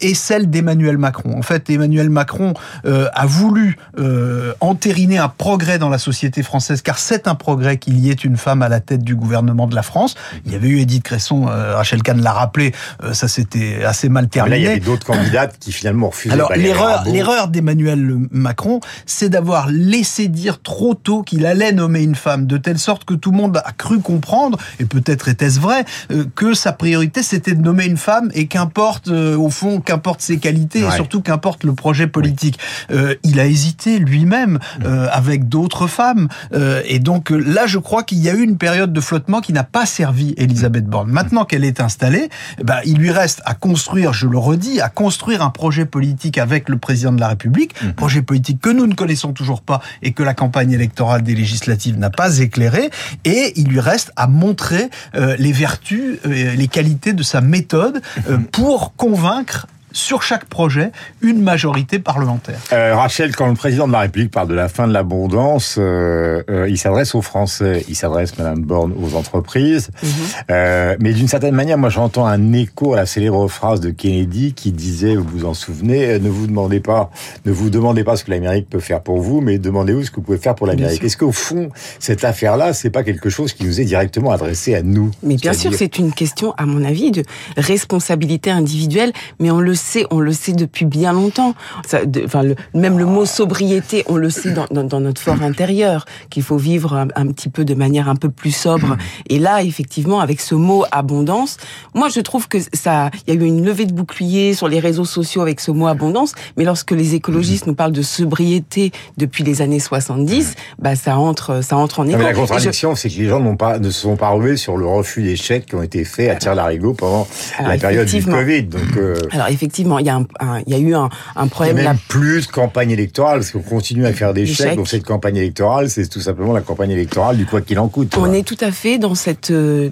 est 0.00 0.14
celle 0.14 0.50
d'Emmanuel 0.50 0.98
Macron. 0.98 1.36
En 1.36 1.42
fait, 1.42 1.70
Emmanuel 1.70 2.10
Macron 2.10 2.54
euh, 2.84 3.08
a 3.12 3.26
voulu 3.26 3.76
euh, 3.98 4.52
entériner 4.60 5.18
un 5.18 5.28
progrès 5.28 5.78
dans 5.78 5.88
la 5.88 5.98
société 5.98 6.42
française, 6.42 6.82
car 6.82 6.98
c'est 6.98 7.28
un 7.28 7.34
progrès 7.34 7.78
qu'il 7.78 7.98
y 7.98 8.10
ait 8.10 8.14
une 8.14 8.36
femme 8.36 8.62
à 8.62 8.68
la 8.68 8.80
tête 8.80 9.02
du 9.02 9.14
gouvernement 9.14 9.66
de 9.66 9.74
la 9.74 9.82
France. 9.82 10.14
Il 10.46 10.52
y 10.52 10.54
avait 10.54 10.68
eu 10.68 10.78
Edith 10.78 11.02
Cresson, 11.02 11.48
euh, 11.48 11.76
Rachel 11.76 12.02
Kahn 12.02 12.20
l'a 12.20 12.32
rappelé, 12.32 12.72
euh, 13.02 13.12
ça 13.12 13.28
s'était 13.28 13.84
assez 13.84 14.08
mal 14.08 14.28
terminé. 14.28 14.56
Mais 14.56 14.64
là, 14.64 14.70
il 14.70 14.74
y 14.74 14.76
avait 14.76 14.84
d'autres 14.84 15.06
candidates 15.06 15.56
qui 15.58 15.72
finalement 15.72 16.08
refusaient. 16.08 16.32
Alors 16.32 16.52
l'erreur, 16.54 17.04
l'erreur 17.06 17.48
d'Emmanuel 17.48 18.16
Macron, 18.30 18.80
c'est 19.06 19.28
d'avoir 19.28 19.68
laissé 19.70 20.28
dire 20.28 20.62
trop 20.62 20.94
tôt 20.94 21.22
qu'il 21.22 21.46
allait 21.46 21.72
nommer 21.72 22.02
une 22.02 22.14
femme, 22.14 22.46
de 22.46 22.56
telle 22.56 22.78
sorte 22.78 23.04
que 23.04 23.14
tout 23.14 23.30
le 23.30 23.36
monde 23.36 23.60
a 23.64 23.72
cru 23.72 24.00
comprendre, 24.00 24.58
et 24.78 24.84
peut-être 24.84 25.28
était-ce 25.28 25.60
vrai, 25.60 25.84
euh, 26.10 26.24
que 26.34 26.54
sa 26.54 26.72
priorité 26.72 27.22
c'était 27.22 27.54
de 27.54 27.62
nommer 27.62 27.86
une 27.86 27.96
femme 27.96 28.30
et 28.34 28.46
qu'importe 28.46 29.08
au 29.08 29.50
fond 29.50 29.80
qu'importe 29.90 30.20
ses 30.22 30.38
qualités 30.38 30.84
ouais. 30.84 30.88
et 30.88 30.92
surtout 30.92 31.20
qu'importe 31.20 31.64
le 31.64 31.74
projet 31.74 32.06
politique. 32.06 32.58
Oui. 32.88 32.96
Euh, 32.96 33.14
il 33.24 33.40
a 33.40 33.46
hésité 33.46 33.98
lui-même 33.98 34.60
euh, 34.84 35.08
avec 35.10 35.48
d'autres 35.48 35.88
femmes. 35.88 36.28
Euh, 36.52 36.80
et 36.86 37.00
donc 37.00 37.30
là, 37.30 37.66
je 37.66 37.78
crois 37.78 38.04
qu'il 38.04 38.18
y 38.18 38.28
a 38.28 38.34
eu 38.34 38.42
une 38.42 38.56
période 38.56 38.92
de 38.92 39.00
flottement 39.00 39.40
qui 39.40 39.52
n'a 39.52 39.64
pas 39.64 39.86
servi 39.86 40.32
Elisabeth 40.36 40.86
Borne. 40.86 41.10
Maintenant 41.10 41.44
qu'elle 41.44 41.64
est 41.64 41.80
installée, 41.80 42.28
ben, 42.62 42.78
il 42.84 42.98
lui 42.98 43.10
reste 43.10 43.42
à 43.44 43.54
construire, 43.54 44.12
je 44.12 44.28
le 44.28 44.38
redis, 44.38 44.80
à 44.80 44.88
construire 44.88 45.42
un 45.42 45.50
projet 45.50 45.86
politique 45.86 46.38
avec 46.38 46.68
le 46.68 46.78
président 46.78 47.12
de 47.12 47.20
la 47.20 47.28
République, 47.28 47.74
mmh. 47.82 47.92
projet 47.94 48.22
politique 48.22 48.60
que 48.60 48.70
nous 48.70 48.86
ne 48.86 48.94
connaissons 48.94 49.32
toujours 49.32 49.62
pas 49.62 49.80
et 50.02 50.12
que 50.12 50.22
la 50.22 50.34
campagne 50.34 50.70
électorale 50.70 51.22
des 51.22 51.34
législatives 51.34 51.98
n'a 51.98 52.10
pas 52.10 52.38
éclairé. 52.38 52.90
Et 53.24 53.54
il 53.56 53.66
lui 53.66 53.80
reste 53.80 54.12
à 54.14 54.28
montrer 54.28 54.88
les 55.14 55.52
vertus, 55.52 56.18
les 56.24 56.68
qualités 56.68 57.12
de 57.12 57.22
sa 57.24 57.40
méthode 57.40 58.00
pour 58.52 58.94
convaincre 58.94 59.66
sur 59.92 60.22
chaque 60.22 60.44
projet 60.44 60.92
une 61.22 61.42
majorité 61.42 61.98
parlementaire. 61.98 62.58
Euh, 62.72 62.94
Rachel, 62.94 63.34
quand 63.34 63.48
le 63.48 63.54
président 63.54 63.86
de 63.86 63.92
la 63.92 64.00
République 64.00 64.30
parle 64.30 64.48
de 64.48 64.54
la 64.54 64.68
fin 64.68 64.86
de 64.86 64.92
l'abondance, 64.92 65.76
euh, 65.78 66.42
euh, 66.50 66.68
il 66.68 66.78
s'adresse 66.78 67.14
aux 67.14 67.22
Français, 67.22 67.84
il 67.88 67.96
s'adresse, 67.96 68.38
Madame 68.38 68.62
Borne, 68.62 68.92
aux 69.00 69.14
entreprises. 69.14 69.90
Mm 70.02 70.06
-hmm. 70.06 70.96
mais 71.00 71.12
d'une 71.12 71.28
certaine 71.28 71.54
manière, 71.54 71.78
moi 71.78 71.90
j'entends 71.90 72.26
un 72.26 72.52
écho 72.52 72.94
à 72.94 72.96
la 72.96 73.06
célèbre 73.06 73.48
phrase 73.48 73.80
de 73.80 73.90
Kennedy 73.90 74.52
qui 74.54 74.72
disait, 74.72 75.16
vous 75.16 75.24
vous 75.24 75.44
en 75.44 75.54
souvenez, 75.54 76.18
ne 76.18 76.28
vous 76.28 76.46
demandez 76.46 76.80
pas, 76.80 77.10
ne 77.46 77.52
vous 77.52 77.70
demandez 77.70 78.04
pas 78.04 78.16
ce 78.16 78.24
que 78.24 78.30
l'Amérique 78.30 78.68
peut 78.68 78.80
faire 78.80 79.00
pour 79.02 79.18
vous, 79.20 79.40
mais 79.40 79.58
demandez-vous 79.58 80.04
ce 80.04 80.10
que 80.10 80.16
vous 80.16 80.22
pouvez 80.22 80.38
faire 80.38 80.54
pour 80.54 80.66
l'Amérique. 80.66 81.02
Est-ce 81.04 81.16
qu'au 81.16 81.32
fond, 81.32 81.70
cette 81.98 82.24
affaire-là, 82.24 82.72
c'est 82.72 82.90
pas 82.90 83.04
quelque 83.08 83.30
chose 83.36 83.52
qui 83.52 83.64
nous 83.64 83.80
est 83.80 83.88
directement 83.94 84.30
adressé 84.30 84.74
à 84.74 84.82
nous? 84.82 85.10
Mais 85.22 85.36
bien 85.36 85.52
sûr, 85.52 85.72
c'est 85.74 85.98
une 85.98 86.12
question, 86.12 86.52
à 86.56 86.66
mon 86.66 86.84
avis, 86.84 87.10
de 87.10 87.22
responsabilité 87.56 88.50
individuelle, 88.50 89.12
mais 89.38 89.50
on 89.50 89.60
le 89.60 89.74
sait, 89.80 90.06
on 90.10 90.20
le 90.20 90.32
sait 90.32 90.52
depuis 90.52 90.84
bien 90.84 91.12
longtemps. 91.12 91.54
Ça, 91.86 92.04
de, 92.04 92.22
enfin, 92.24 92.42
le, 92.42 92.54
même 92.74 92.98
le 92.98 93.06
mot 93.06 93.24
sobriété, 93.26 94.04
on 94.08 94.16
le 94.16 94.30
sait 94.30 94.52
dans, 94.52 94.66
dans, 94.70 94.84
dans 94.84 95.00
notre 95.00 95.20
fort 95.20 95.42
intérieur, 95.42 96.04
qu'il 96.30 96.42
faut 96.42 96.56
vivre 96.56 96.94
un, 96.94 97.08
un, 97.14 97.26
petit 97.28 97.48
peu 97.48 97.64
de 97.64 97.74
manière 97.74 98.08
un 98.08 98.16
peu 98.16 98.30
plus 98.30 98.54
sobre. 98.54 98.96
Et 99.28 99.38
là, 99.38 99.62
effectivement, 99.62 100.20
avec 100.20 100.40
ce 100.40 100.54
mot 100.54 100.84
abondance, 100.92 101.56
moi, 101.94 102.08
je 102.08 102.20
trouve 102.20 102.48
que 102.48 102.58
ça, 102.72 103.10
il 103.26 103.34
y 103.34 103.36
a 103.36 103.40
eu 103.40 103.44
une 103.44 103.64
levée 103.64 103.86
de 103.86 103.92
bouclier 103.92 104.54
sur 104.54 104.68
les 104.68 104.80
réseaux 104.80 105.04
sociaux 105.04 105.42
avec 105.42 105.60
ce 105.60 105.70
mot 105.70 105.86
abondance, 105.86 106.34
mais 106.56 106.64
lorsque 106.64 106.90
les 106.92 107.14
écologistes 107.14 107.66
nous 107.66 107.74
parlent 107.74 107.92
de 107.92 108.02
sobriété 108.02 108.92
depuis 109.16 109.44
les 109.44 109.62
années 109.62 109.80
70, 109.80 110.54
bah, 110.78 110.96
ça 110.96 111.18
entre, 111.18 111.62
ça 111.62 111.76
entre 111.76 112.00
en 112.00 112.06
écho. 112.06 112.18
Mais 112.18 112.24
la 112.24 112.34
contradiction, 112.34 112.94
je... 112.94 113.00
c'est 113.00 113.08
que 113.08 113.18
les 113.18 113.28
gens 113.28 113.40
n'ont 113.40 113.56
pas, 113.56 113.78
ne 113.78 113.90
se 113.90 114.00
sont 114.00 114.16
pas 114.16 114.28
relevés 114.28 114.56
sur 114.56 114.76
le 114.76 114.86
refus 114.86 115.22
des 115.22 115.36
chèques 115.36 115.66
qui 115.66 115.74
ont 115.74 115.82
été 115.82 116.04
faits 116.04 116.30
à 116.30 116.36
Tire-Larigot 116.36 116.94
pendant 116.94 117.26
Alors, 117.58 117.72
la 117.72 117.78
période 117.78 118.06
du 118.06 118.24
Covid. 118.24 118.64
Donc, 118.64 118.96
euh... 118.96 119.16
Alors, 119.32 119.48
effectivement, 119.48 119.69
il 119.78 120.06
y 120.06 120.08
a, 120.08 120.16
un, 120.16 120.26
un, 120.40 120.60
il 120.66 120.72
y 120.72 120.74
a 120.74 120.78
eu 120.78 120.94
un, 120.94 121.08
un 121.36 121.46
problème. 121.48 121.76
Il 121.76 121.82
y 121.82 121.86
a 121.86 121.88
même 121.90 121.96
là... 121.96 122.02
plus 122.08 122.46
de 122.46 122.52
campagne 122.52 122.90
électorale, 122.90 123.38
parce 123.38 123.50
qu'on 123.50 123.62
continue 123.62 124.06
à 124.06 124.12
faire 124.12 124.34
des, 124.34 124.42
des 124.42 124.46
chèques, 124.46 124.68
chèques. 124.68 124.76
Donc 124.76 124.88
cette 124.88 125.04
campagne 125.04 125.36
électorale, 125.36 125.90
c'est 125.90 126.06
tout 126.08 126.20
simplement 126.20 126.52
la 126.52 126.60
campagne 126.62 126.90
électorale 126.90 127.36
du 127.36 127.46
quoi 127.46 127.60
qu'il 127.60 127.78
en 127.78 127.88
coûte. 127.88 128.16
On 128.18 128.32
est 128.32 128.46
tout 128.46 128.58
à 128.60 128.70
fait 128.70 128.98
dans 128.98 129.14
cette 129.14 129.50
euh, 129.50 129.90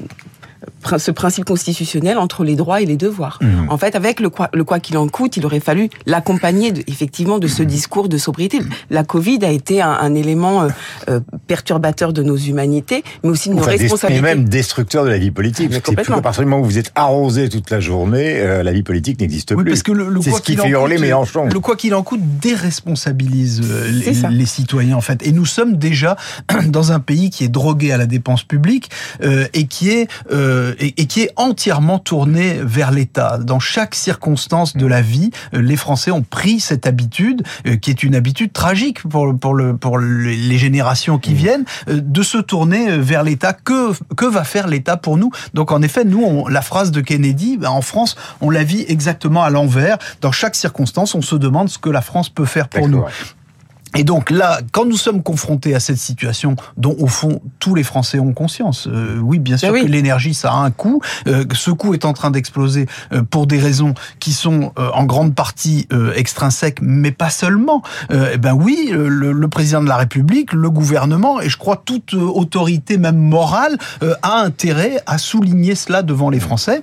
ce 0.98 1.10
principe 1.10 1.44
constitutionnel 1.44 2.18
entre 2.18 2.44
les 2.44 2.56
droits 2.56 2.80
et 2.80 2.86
les 2.86 2.96
devoirs. 2.96 3.38
Mmh. 3.40 3.70
En 3.70 3.78
fait, 3.78 3.94
avec 3.94 4.20
le 4.20 4.30
quoi, 4.30 4.50
le 4.52 4.64
quoi 4.64 4.80
qu'il 4.80 4.96
en 4.98 5.08
coûte, 5.08 5.36
il 5.36 5.46
aurait 5.46 5.60
fallu 5.60 5.88
l'accompagner 6.06 6.72
effectivement 6.86 7.38
de 7.38 7.46
ce 7.46 7.62
mmh. 7.62 7.66
discours 7.66 8.08
de 8.08 8.18
sobriété. 8.18 8.60
La 8.90 9.04
Covid 9.04 9.38
a 9.42 9.50
été 9.50 9.82
un, 9.82 9.90
un 9.90 10.14
élément 10.14 10.62
euh, 10.62 10.68
euh, 11.08 11.20
perturbateur 11.46 12.12
de 12.12 12.22
nos 12.22 12.36
humanités, 12.36 13.02
mais 13.22 13.30
aussi 13.30 13.48
de 13.50 13.54
nos 13.54 13.62
responsabilités. 13.62 14.18
Et 14.18 14.34
même 14.34 14.48
destructeur 14.48 15.04
de 15.04 15.10
la 15.10 15.18
vie 15.18 15.30
politique. 15.30 15.70
Parce 15.70 16.06
que 16.06 16.12
à 16.12 16.20
partir 16.20 16.42
du 16.42 16.48
moment 16.48 16.62
où 16.62 16.64
vous 16.64 16.78
êtes 16.78 16.92
arrosé 16.94 17.48
toute 17.48 17.70
la 17.70 17.80
journée, 17.80 18.38
euh, 18.38 18.62
la 18.62 18.72
vie 18.72 18.82
politique 18.82 19.20
n'existe 19.20 19.52
oui, 19.52 19.62
plus. 19.62 19.70
Parce 19.70 19.82
que 19.82 19.92
le, 19.92 20.08
c'est 20.22 20.30
ce 20.30 20.42
qui 20.42 20.56
fait 20.56 20.68
hurler 20.68 20.98
Mélenchon. 20.98 21.48
Le 21.52 21.60
quoi 21.60 21.76
qu'il 21.76 21.94
en 21.94 22.02
coûte 22.02 22.20
déresponsabilise 22.22 23.60
les, 23.60 24.12
les, 24.30 24.46
citoyens 24.46 24.96
en 24.96 25.00
fait. 25.00 25.26
Et 25.26 25.32
nous 25.32 25.46
sommes 25.46 25.76
déjà 25.76 26.16
dans 26.66 26.92
un 26.92 27.00
pays 27.00 27.30
qui 27.30 27.44
est 27.44 27.48
drogué 27.48 27.92
à 27.92 27.96
la 27.96 28.06
dépense 28.06 28.42
publique 28.42 28.90
et 29.20 29.66
qui 29.66 29.90
est 29.90 30.08
et, 30.78 31.06
qui 31.06 31.22
est 31.22 31.32
entièrement 31.36 31.98
tourné 31.98 32.58
vers 32.62 32.90
l'État. 32.90 33.38
Dans 33.38 33.60
chaque 33.60 33.94
circonstance 33.94 34.76
de 34.76 34.86
la 34.86 35.00
vie, 35.00 35.30
euh, 35.54 35.60
les 35.60 35.76
Français 35.76 36.10
ont 36.10 36.22
pris 36.22 36.60
cette 36.60 36.86
habitude, 36.86 37.42
euh, 37.66 37.76
qui 37.76 37.90
est 37.90 38.02
une 38.02 38.14
habitude 38.14 38.52
tragique 38.52 39.02
pour, 39.02 39.36
pour, 39.38 39.54
le, 39.54 39.76
pour 39.76 39.98
les 39.98 40.58
générations 40.58 41.18
qui 41.18 41.32
mmh. 41.32 41.34
viennent, 41.34 41.64
euh, 41.88 42.00
de 42.02 42.22
se 42.22 42.38
tourner 42.38 42.98
vers 42.98 43.22
l'État. 43.22 43.52
Que, 43.52 43.92
que 44.14 44.26
va 44.26 44.44
faire 44.44 44.66
l'État 44.66 44.96
pour 44.96 45.16
nous? 45.16 45.30
Donc 45.54 45.72
en 45.72 45.82
effet, 45.82 46.04
nous, 46.04 46.22
on, 46.22 46.48
la 46.48 46.62
phrase 46.62 46.90
de 46.90 47.00
Kennedy, 47.00 47.56
ben, 47.56 47.70
en 47.70 47.82
France, 47.82 48.16
on 48.40 48.50
la 48.50 48.64
vit 48.64 48.84
exactement 48.88 49.42
à 49.42 49.50
l'envers. 49.50 49.98
Dans 50.20 50.32
chaque 50.32 50.54
circonstance, 50.54 51.14
on 51.14 51.22
se 51.22 51.36
demande 51.36 51.68
ce 51.68 51.78
que 51.78 51.90
la 51.90 52.02
France 52.02 52.28
peut 52.28 52.46
faire 52.46 52.68
pour 52.68 52.88
nous. 52.88 53.04
Et 53.96 54.04
donc 54.04 54.30
là, 54.30 54.60
quand 54.72 54.84
nous 54.84 54.96
sommes 54.96 55.22
confrontés 55.22 55.74
à 55.74 55.80
cette 55.80 55.98
situation 55.98 56.56
dont 56.76 56.96
au 56.98 57.06
fond 57.06 57.40
tous 57.58 57.74
les 57.74 57.82
Français 57.82 58.18
ont 58.18 58.32
conscience, 58.32 58.86
euh, 58.86 59.18
oui, 59.18 59.38
bien 59.38 59.56
sûr 59.56 59.72
ben 59.72 59.84
que 59.84 59.90
l'énergie 59.90 60.34
ça 60.34 60.52
a 60.52 60.56
un 60.56 60.70
coût. 60.70 61.00
Euh, 61.26 61.44
ce 61.52 61.70
coût 61.70 61.94
est 61.94 62.04
en 62.04 62.12
train 62.12 62.30
d'exploser 62.30 62.86
euh, 63.12 63.22
pour 63.22 63.46
des 63.46 63.58
raisons 63.58 63.94
qui 64.20 64.32
sont 64.32 64.72
en 64.76 65.04
grande 65.04 65.34
partie 65.34 65.86
extrinsèques, 66.14 66.80
mais 66.82 67.10
pas 67.10 67.30
seulement. 67.30 67.82
eh 68.10 68.36
ben 68.38 68.52
oui, 68.52 68.90
le, 68.92 69.32
le, 69.32 69.48
président 69.48 69.82
de 69.82 69.88
la 69.88 69.96
République, 69.96 70.52
le 70.52 70.70
gouvernement 70.70 71.40
et 71.40 71.48
je 71.48 71.56
crois 71.56 71.80
toute 71.84 72.14
autorité 72.14 72.98
même 72.98 73.16
morale 73.16 73.78
a 74.22 74.40
intérêt 74.40 75.00
à 75.06 75.18
souligner 75.18 75.74
cela 75.74 76.02
devant 76.02 76.30
les 76.30 76.40
Français. 76.40 76.82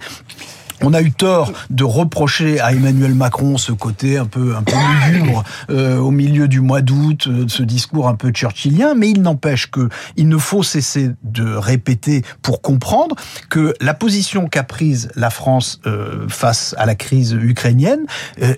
On 0.82 0.94
a 0.94 1.02
eu 1.02 1.12
tort 1.12 1.54
de 1.70 1.84
reprocher 1.84 2.60
à 2.60 2.74
Emmanuel 2.74 3.16
Macron 3.16 3.58
ce 3.58 3.72
côté 3.72 4.18
un 4.18 4.26
peu 4.26 4.56
un 4.56 4.64
peu 4.64 4.76
lugubre 5.06 5.44
euh, 5.70 5.98
au 5.98 6.12
milieu 6.12 6.48
du 6.48 6.60
mois 6.60 6.82
d'août, 6.82 7.28
euh, 7.28 7.46
ce 7.48 7.64
discours 7.64 8.10
un 8.10 8.16
peu 8.16 8.32
churchillien, 8.34 8.94
mais 8.94 9.10
il 9.10 9.22
n'empêche 9.22 9.72
que 9.72 9.90
il 10.18 10.28
ne 10.28 10.38
faut 10.38 10.64
cesser 10.64 11.12
de 11.24 11.56
répéter 11.56 12.24
pour 12.42 12.62
comprendre 12.62 13.16
que 13.50 13.74
la 13.80 13.94
position 13.94 14.48
qu'a 14.48 14.64
prise 14.64 15.10
la 15.16 15.30
France 15.30 15.80
euh, 15.86 16.28
face 16.28 16.76
à 16.78 16.86
la 16.86 16.96
crise 16.96 17.32
ukrainienne 17.32 18.06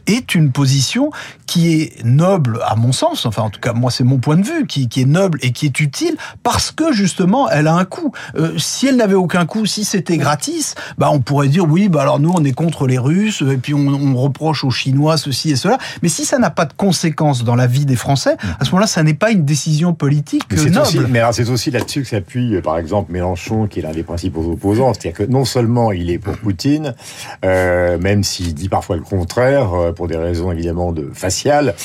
est 0.08 0.34
une 0.34 0.52
position 0.52 1.12
qui 1.46 1.82
est 1.82 2.04
noble 2.04 2.60
à 2.66 2.76
mon 2.76 2.92
sens, 2.92 3.26
enfin 3.26 3.44
en 3.44 3.50
tout 3.50 3.60
cas 3.60 3.74
moi 3.74 3.92
c'est 3.92 4.04
mon 4.04 4.18
point 4.18 4.38
de 4.38 4.46
vue, 4.46 4.66
qui, 4.66 4.88
est 4.96 5.06
noble 5.06 5.38
et 5.42 5.52
qui 5.52 5.66
est 5.66 5.80
utile 5.80 6.18
parce 6.42 6.72
que 6.72 6.92
justement 6.92 7.50
elle 7.50 7.68
a 7.68 7.76
un 7.76 7.86
coût. 7.86 8.12
si 8.58 8.88
elle 8.88 8.98
n'avait 8.98 9.14
aucun 9.14 9.46
coût, 9.46 9.66
si 9.66 9.86
c'était 9.86 10.18
gratis, 10.18 10.76
bah 10.98 11.10
on 11.12 11.20
pourrait 11.20 11.48
dire 11.48 11.66
oui 11.70 11.90
bah 11.90 12.07
alors 12.08 12.20
nous, 12.20 12.32
on 12.34 12.44
est 12.46 12.54
contre 12.54 12.88
les 12.88 12.98
Russes, 12.98 13.44
et 13.52 13.58
puis 13.58 13.74
on, 13.74 14.16
reproche 14.18 14.64
aux 14.64 14.72
Chinois 14.72 15.18
ceci 15.18 15.52
et 15.52 15.56
cela. 15.56 15.78
Mais 16.02 16.10
si 16.10 16.26
ça 16.26 16.40
n'a 16.40 16.50
pas 16.50 16.66
de 16.66 16.74
conséquences 16.74 17.44
dans 17.44 17.56
la 17.56 17.68
vie 17.68 17.86
des 17.86 17.96
Français, 17.96 18.38
à 18.60 18.64
ce 18.64 18.72
moment-là, 18.72 18.88
ça 18.88 19.04
n'est 19.04 19.14
pas 19.14 19.32
une 19.32 19.44
décision 19.44 19.94
politique 19.94 20.44
mais 20.52 20.70
noble. 20.70 21.08
mais 21.10 21.22
c'est 21.34 21.50
aussi 21.50 21.70
là-dessus 21.70 22.04
que 22.04 22.08
s'appuie, 22.08 22.56
euh, 22.56 22.62
par 22.62 22.78
exemple, 22.78 23.12
Mélenchon, 23.12 23.68
qui 23.68 23.80
est 23.80 23.82
l'un 23.82 23.92
des 23.92 24.04
principaux 24.04 24.52
opposants. 24.52 24.94
C'est-à-dire 24.94 25.26
que 25.26 25.32
non 25.32 25.46
seulement 25.46 25.92
il 25.92 26.10
est 26.10 26.18
pour 26.18 26.38
Poutine, 26.38 26.96
euh, 27.44 27.98
même 27.98 28.24
s'il 28.24 28.54
dit 28.54 28.70
parfois 28.70 28.96
le 28.96 29.02
contraire, 29.02 29.74
euh, 29.74 29.92
pour 29.92 30.08
des 30.08 30.16
raisons 30.16 30.52
évidemment 30.52 30.92
de 30.92 31.12
faciales, 31.14 31.76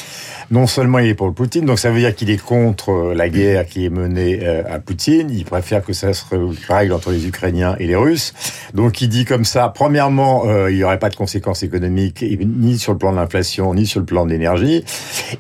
non 0.50 0.67
seulement 0.67 0.99
il 0.99 1.09
est 1.09 1.14
pour 1.14 1.26
le 1.26 1.33
Poutine, 1.33 1.64
donc 1.64 1.79
ça 1.79 1.91
veut 1.91 1.99
dire 1.99 2.14
qu'il 2.14 2.31
est 2.31 2.43
contre 2.43 3.12
la 3.17 3.29
guerre 3.29 3.67
qui 3.67 3.87
est 3.87 3.91
menée 3.91 4.41
euh, 4.43 4.62
à 4.71 4.79
Poutine. 4.79 5.31
Il 5.31 5.45
préfère 5.45 5.83
que 5.83 5.93
ça 5.93 6.12
se 6.12 6.25
règle 6.69 6.93
entre 6.93 7.11
les 7.11 7.26
Ukrainiens 7.26 7.75
et 7.79 7.87
les 7.87 7.97
Russes. 7.97 8.35
Donc 8.75 9.00
il 9.00 9.09
dit 9.09 9.25
comme 9.25 9.45
ça, 9.45 9.73
premièrement, 9.75 10.12
euh, 10.21 10.71
il 10.71 10.76
n'y 10.76 10.85
aurait 10.85 10.99
pas 10.99 11.09
de 11.09 11.16
conséquences 11.16 11.62
économiques 11.62 12.23
ni 12.23 12.78
sur 12.78 12.92
le 12.92 12.99
plan 12.99 13.12
de 13.12 13.16
l'inflation, 13.16 13.75
ni 13.75 13.87
sur 13.87 14.00
le 14.00 14.07
plan 14.07 14.25
de 14.26 14.31
l'énergie. 14.31 14.85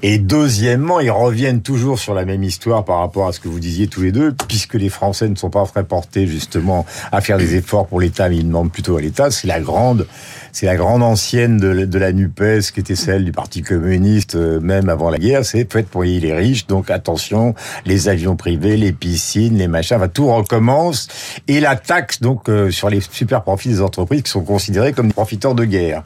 Et 0.02 0.18
deuxièmement, 0.18 1.00
ils 1.00 1.10
reviennent 1.10 1.62
toujours 1.62 1.98
sur 1.98 2.14
la 2.14 2.24
même 2.24 2.42
histoire 2.42 2.84
par 2.84 2.98
rapport 2.98 3.26
à 3.26 3.32
ce 3.32 3.40
que 3.40 3.48
vous 3.48 3.60
disiez 3.60 3.86
tous 3.86 4.02
les 4.02 4.12
deux, 4.12 4.32
puisque 4.48 4.74
les 4.74 4.88
Français 4.88 5.28
ne 5.28 5.36
sont 5.36 5.50
pas 5.50 5.64
très 5.64 5.84
portés 5.84 6.26
justement 6.26 6.86
à 7.10 7.20
faire 7.20 7.38
des 7.38 7.56
efforts 7.56 7.86
pour 7.86 8.00
l'État, 8.00 8.28
mais 8.28 8.36
ils 8.36 8.46
demandent 8.46 8.72
plutôt 8.72 8.96
à 8.96 9.00
l'État. 9.00 9.30
C'est 9.30 9.46
la 9.46 9.60
grande 9.60 10.06
c'est 10.52 10.66
la 10.66 10.76
grande 10.76 11.02
ancienne 11.02 11.56
de, 11.56 11.98
la 11.98 12.12
NUPES 12.12 12.72
qui 12.74 12.80
était 12.80 12.94
celle 12.94 13.24
du 13.24 13.32
Parti 13.32 13.62
communiste 13.62 14.34
euh, 14.34 14.60
même 14.60 14.90
avant 14.90 15.08
la 15.08 15.18
guerre, 15.18 15.46
c'est 15.46 15.70
faites 15.72 15.88
pour 15.88 16.02
les 16.02 16.34
riches, 16.34 16.66
donc 16.66 16.90
attention, 16.90 17.54
les 17.86 18.08
avions 18.08 18.36
privés, 18.36 18.76
les 18.76 18.92
piscines, 18.92 19.56
les 19.56 19.68
machins, 19.68 19.96
enfin, 19.96 20.08
tout 20.08 20.26
recommence, 20.26 21.08
et 21.48 21.60
la 21.60 21.76
taxe 21.76 22.20
donc 22.20 22.50
euh, 22.50 22.70
sur 22.70 22.90
les 22.90 23.00
super 23.00 23.42
profits 23.42 23.70
des 23.70 23.80
entreprises 23.80 24.22
qui 24.22 24.30
sont 24.30 24.42
considérés 24.62 24.92
comme 24.92 25.08
des 25.08 25.12
profiteurs 25.12 25.56
de 25.56 25.64
guerre. 25.64 26.04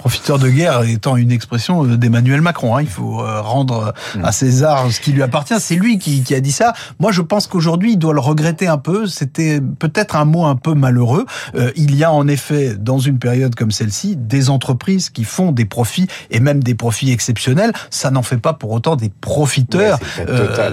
Profiteur 0.00 0.38
de 0.38 0.48
guerre 0.48 0.80
étant 0.84 1.18
une 1.18 1.30
expression 1.30 1.84
euh, 1.84 1.98
d'Emmanuel 1.98 2.40
Macron. 2.40 2.74
Hein. 2.74 2.80
Il 2.80 2.88
faut 2.88 3.20
euh, 3.20 3.42
rendre 3.42 3.92
mm. 4.16 4.24
à 4.24 4.32
César 4.32 4.90
ce 4.90 4.98
qui 4.98 5.12
lui 5.12 5.22
appartient. 5.22 5.60
C'est 5.60 5.74
lui 5.74 5.98
qui, 5.98 6.22
qui, 6.22 6.34
a 6.34 6.40
dit 6.40 6.52
ça. 6.52 6.72
Moi, 7.00 7.12
je 7.12 7.20
pense 7.20 7.46
qu'aujourd'hui, 7.46 7.92
il 7.92 7.98
doit 7.98 8.14
le 8.14 8.20
regretter 8.20 8.66
un 8.66 8.78
peu. 8.78 9.06
C'était 9.06 9.60
peut-être 9.60 10.16
un 10.16 10.24
mot 10.24 10.46
un 10.46 10.56
peu 10.56 10.72
malheureux. 10.72 11.26
Euh, 11.54 11.70
il 11.76 11.94
y 11.96 12.02
a 12.02 12.10
en 12.10 12.28
effet, 12.28 12.76
dans 12.78 12.98
une 12.98 13.18
période 13.18 13.54
comme 13.54 13.70
celle-ci, 13.70 14.16
des 14.16 14.48
entreprises 14.48 15.10
qui 15.10 15.24
font 15.24 15.52
des 15.52 15.66
profits 15.66 16.06
et 16.30 16.40
même 16.40 16.62
des 16.62 16.74
profits 16.74 17.12
exceptionnels. 17.12 17.72
Ça 17.90 18.10
n'en 18.10 18.22
fait 18.22 18.38
pas 18.38 18.54
pour 18.54 18.70
autant 18.70 18.96
des 18.96 19.10
profiteurs, 19.10 19.98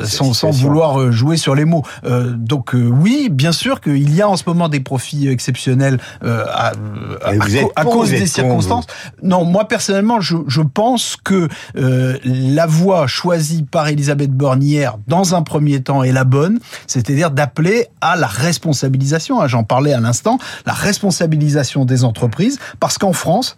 sans, 0.05 0.33
sans, 0.33 0.51
vouloir 0.51 1.11
jouer 1.11 1.35
sur 1.35 1.53
les 1.53 1.65
mots. 1.65 1.83
donc 2.05 2.71
oui, 2.73 3.27
bien 3.29 3.51
sûr 3.51 3.81
qu'il 3.81 4.15
y 4.15 4.21
a 4.21 4.29
en 4.29 4.37
ce 4.37 4.43
moment 4.47 4.69
des 4.69 4.79
profits 4.79 5.27
exceptionnels 5.27 5.99
à, 6.23 6.71
à, 7.25 7.83
cause 7.83 8.09
des 8.09 8.25
circonstances. 8.25 8.87
Non, 9.23 9.45
moi 9.45 9.67
personnellement, 9.67 10.21
je, 10.21 10.61
pense 10.61 11.15
que 11.15 11.47
euh, 11.75 12.17
la 12.23 12.65
voie 12.65 13.07
choisie 13.07 13.63
par 13.63 13.87
Elisabeth 13.87 14.31
Borne 14.31 14.61
hier, 14.61 14.97
dans 15.07 15.33
un 15.33 15.41
premier 15.41 15.81
temps, 15.81 16.03
est 16.03 16.11
la 16.11 16.23
bonne, 16.23 16.59
c'est-à-dire 16.85 17.31
d'appeler 17.31 17.87
à 18.01 18.15
la 18.15 18.27
responsabilisation. 18.27 19.41
Hein, 19.41 19.47
j'en 19.47 19.63
parlais 19.63 19.93
à 19.93 19.99
l'instant, 19.99 20.37
la 20.65 20.73
responsabilisation 20.73 21.85
des 21.85 22.03
entreprises, 22.03 22.59
parce 22.79 22.97
qu'en 22.97 23.13
France, 23.13 23.57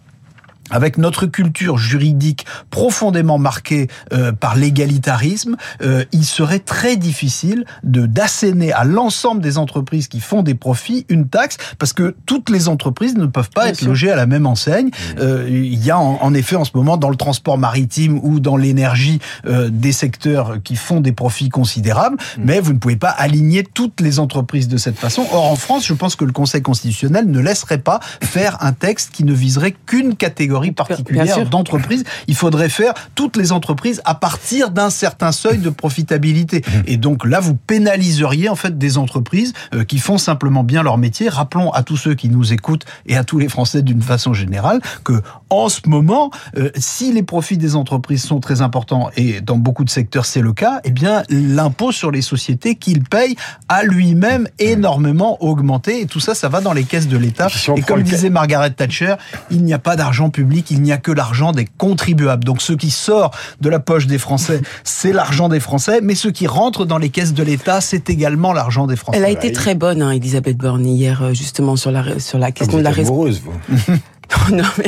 avec 0.70 0.98
notre 0.98 1.26
culture 1.26 1.78
juridique 1.78 2.46
profondément 2.70 3.38
marquée 3.38 3.88
euh, 4.12 4.32
par 4.32 4.56
l'égalitarisme, 4.56 5.56
euh, 5.82 6.04
il 6.12 6.24
serait 6.24 6.58
très 6.58 6.96
difficile 6.96 7.64
de 7.82 8.06
d'asséner 8.06 8.72
à 8.72 8.84
l'ensemble 8.84 9.40
des 9.40 9.58
entreprises 9.58 10.08
qui 10.08 10.20
font 10.20 10.42
des 10.42 10.54
profits 10.54 11.06
une 11.08 11.28
taxe, 11.28 11.56
parce 11.78 11.92
que 11.92 12.14
toutes 12.26 12.50
les 12.50 12.68
entreprises 12.68 13.16
ne 13.16 13.26
peuvent 13.26 13.50
pas 13.50 13.68
être 13.68 13.82
logées 13.82 14.10
à 14.10 14.16
la 14.16 14.26
même 14.26 14.46
enseigne. 14.46 14.88
Mmh. 14.88 15.18
Euh, 15.18 15.46
il 15.48 15.84
y 15.84 15.90
a 15.90 15.98
en, 15.98 16.34
effet 16.34 16.56
en 16.56 16.64
ce 16.64 16.70
moment 16.74 16.96
dans 16.96 17.10
le 17.10 17.16
transport 17.16 17.58
maritime 17.58 18.20
ou 18.22 18.40
dans 18.40 18.56
l'énergie 18.56 19.18
des 19.44 19.92
secteurs 19.92 20.62
qui 20.62 20.76
font 20.76 21.00
des 21.00 21.12
profits 21.12 21.48
considérables, 21.48 22.16
mmh. 22.16 22.42
mais 22.44 22.60
vous 22.60 22.72
ne 22.72 22.78
pouvez 22.78 22.96
pas 22.96 23.08
aligner 23.08 23.64
toutes 23.64 24.00
les 24.00 24.18
entreprises 24.18 24.68
de 24.68 24.76
cette 24.76 24.98
façon. 24.98 25.26
Or 25.32 25.50
en 25.50 25.56
France, 25.56 25.86
je 25.86 25.94
pense 25.94 26.16
que 26.16 26.24
le 26.24 26.32
Conseil 26.32 26.62
constitutionnel 26.62 27.30
ne 27.30 27.40
laisserait 27.40 27.78
pas 27.78 28.00
faire 28.22 28.58
un 28.60 28.72
texte 28.72 29.10
qui 29.12 29.24
ne 29.24 29.32
viserait 29.32 29.74
qu'une 29.86 30.16
catégorie 30.16 30.59
particulière 30.70 31.48
d'entreprise. 31.48 32.04
Il 32.28 32.34
faudrait 32.34 32.68
faire 32.68 32.94
toutes 33.14 33.36
les 33.36 33.52
entreprises 33.52 34.00
à 34.04 34.14
partir 34.14 34.70
d'un 34.70 34.90
certain 34.90 35.32
seuil 35.32 35.58
de 35.58 35.70
profitabilité. 35.70 36.58
Mmh. 36.60 36.70
Et 36.86 36.96
donc 36.96 37.24
là, 37.24 37.40
vous 37.40 37.54
pénaliseriez 37.54 38.48
en 38.48 38.56
fait 38.56 38.78
des 38.78 38.98
entreprises 38.98 39.52
euh, 39.74 39.84
qui 39.84 39.98
font 39.98 40.18
simplement 40.18 40.62
bien 40.62 40.82
leur 40.82 40.98
métier. 40.98 41.28
Rappelons 41.28 41.70
à 41.70 41.82
tous 41.82 41.96
ceux 41.96 42.14
qui 42.14 42.28
nous 42.28 42.52
écoutent 42.52 42.84
et 43.06 43.16
à 43.16 43.24
tous 43.24 43.38
les 43.38 43.48
Français 43.48 43.82
d'une 43.82 44.02
façon 44.02 44.34
générale 44.34 44.80
que 45.04 45.22
en 45.48 45.68
ce 45.68 45.80
moment, 45.86 46.30
euh, 46.56 46.70
si 46.76 47.12
les 47.12 47.22
profits 47.22 47.58
des 47.58 47.74
entreprises 47.74 48.22
sont 48.22 48.40
très 48.40 48.60
importants 48.60 49.10
et 49.16 49.40
dans 49.40 49.56
beaucoup 49.56 49.84
de 49.84 49.90
secteurs 49.90 50.26
c'est 50.26 50.42
le 50.42 50.52
cas, 50.52 50.80
eh 50.84 50.90
bien 50.90 51.22
l'impôt 51.28 51.92
sur 51.92 52.10
les 52.10 52.22
sociétés 52.22 52.76
qu'il 52.76 53.02
paye 53.02 53.36
a 53.68 53.82
lui-même 53.82 54.42
mmh. 54.42 54.46
énormément 54.58 55.42
augmenté 55.42 56.00
et 56.00 56.06
tout 56.06 56.20
ça, 56.20 56.34
ça 56.34 56.48
va 56.48 56.60
dans 56.60 56.72
les 56.72 56.84
caisses 56.84 57.08
de 57.08 57.16
l'État. 57.16 57.48
et 57.76 57.82
comme 57.82 58.02
disait 58.02 58.30
Margaret 58.30 58.70
Thatcher, 58.70 59.14
il 59.50 59.64
n'y 59.64 59.72
a 59.72 59.78
pas 59.78 59.96
d'argent 59.96 60.30
public 60.30 60.49
il 60.70 60.82
n'y 60.82 60.92
a 60.92 60.98
que 60.98 61.12
l'argent 61.12 61.52
des 61.52 61.66
contribuables. 61.78 62.44
Donc 62.44 62.62
ce 62.62 62.72
qui 62.72 62.90
sort 62.90 63.30
de 63.60 63.68
la 63.68 63.80
poche 63.80 64.06
des 64.06 64.18
Français, 64.18 64.60
c'est 64.84 65.12
l'argent 65.12 65.48
des 65.48 65.60
Français, 65.60 66.00
mais 66.02 66.14
ce 66.14 66.28
qui 66.28 66.46
rentre 66.46 66.84
dans 66.84 66.98
les 66.98 67.10
caisses 67.10 67.34
de 67.34 67.42
l'État, 67.42 67.80
c'est 67.80 68.10
également 68.10 68.52
l'argent 68.52 68.86
des 68.86 68.96
Français. 68.96 69.18
Elle 69.18 69.24
a 69.24 69.30
été 69.30 69.52
très 69.52 69.74
bonne, 69.74 70.02
hein, 70.02 70.10
Elisabeth 70.10 70.56
Borne, 70.56 70.86
hier, 70.86 71.22
euh, 71.22 71.34
justement, 71.34 71.76
sur 71.76 71.90
la, 71.90 72.18
sur 72.18 72.38
la 72.38 72.52
question 72.52 72.78
de 72.78 72.82
la 72.82 72.90
raison. 72.90 73.26
non, 74.50 74.56
mais, 74.56 74.62
Non, 74.62 74.62
mais 74.78 74.86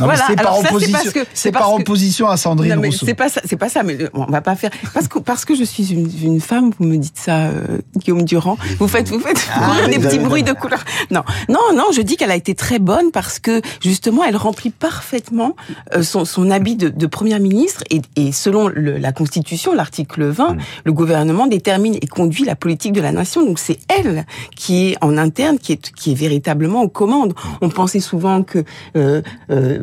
voilà. 0.00 0.24
c'est 0.26 0.36
par 0.36 0.54
ça, 0.56 0.60
opposition, 0.60 0.92
parce 0.92 1.12
que- 1.12 1.26
c'est 1.34 1.52
par 1.52 1.68
que- 1.68 1.80
opposition 1.80 2.28
à 2.28 2.36
Sandrine 2.36 2.74
Non, 2.74 2.80
mais 2.80 2.88
Rousseau. 2.88 3.06
c'est 3.06 3.14
pas 3.14 3.28
ça, 3.28 3.40
c'est 3.44 3.56
pas 3.56 3.68
ça, 3.68 3.82
mais 3.82 3.98
on 4.14 4.24
va 4.26 4.40
pas 4.40 4.56
faire 4.56 4.70
parce 4.92 5.08
que 5.08 5.18
parce 5.18 5.44
que 5.44 5.54
je 5.54 5.64
suis 5.64 5.92
une, 5.92 6.10
une 6.22 6.40
femme, 6.40 6.70
vous 6.78 6.86
me 6.86 6.96
dites 6.96 7.18
ça, 7.18 7.46
euh, 7.46 7.78
Guillaume 7.96 8.22
Durand. 8.22 8.56
Vous 8.78 8.88
faites 8.88 9.08
vous 9.08 9.18
faites 9.20 9.46
Ah, 9.54 9.86
des 9.88 9.98
petits 9.98 10.18
bruits 10.18 10.42
de 10.42 10.52
couleur. 10.52 10.84
Non, 11.10 11.22
non, 11.48 11.60
non, 11.74 11.84
je 11.94 12.00
dis 12.02 12.16
qu'elle 12.16 12.30
a 12.30 12.36
été 12.36 12.54
très 12.54 12.78
bonne 12.78 13.10
parce 13.12 13.38
que 13.38 13.60
justement, 13.82 14.24
elle 14.24 14.36
remplit 14.36 14.70
parfaitement 14.70 15.56
euh, 15.94 16.02
son, 16.02 16.24
son 16.24 16.50
habit 16.50 16.76
de, 16.76 16.88
de 16.88 17.06
première 17.06 17.40
ministre 17.40 17.82
et, 17.90 18.00
et 18.16 18.32
selon 18.32 18.68
le- 18.68 18.98
la 18.98 19.12
Constitution, 19.12 19.74
l'article 19.74 20.24
20, 20.24 20.56
le 20.84 20.92
gouvernement 20.92 21.46
détermine 21.46 21.94
et 22.00 22.06
conduit 22.06 22.44
la 22.44 22.56
politique 22.56 22.92
de 22.92 23.00
la 23.00 23.12
nation. 23.12 23.44
Donc 23.44 23.58
c'est 23.58 23.78
elle 23.88 24.24
qui 24.56 24.88
est 24.90 24.96
en 25.00 25.16
interne, 25.18 25.58
qui 25.58 25.72
est 25.72 25.92
qui 25.92 26.12
est 26.12 26.14
véritablement 26.14 26.82
aux 26.82 26.88
commandes. 26.88 27.34
On 27.60 27.68
pensait 27.68 28.00
souvent 28.00 28.42
que 28.42 28.64
euh, 28.96 29.22
euh, 29.50 29.80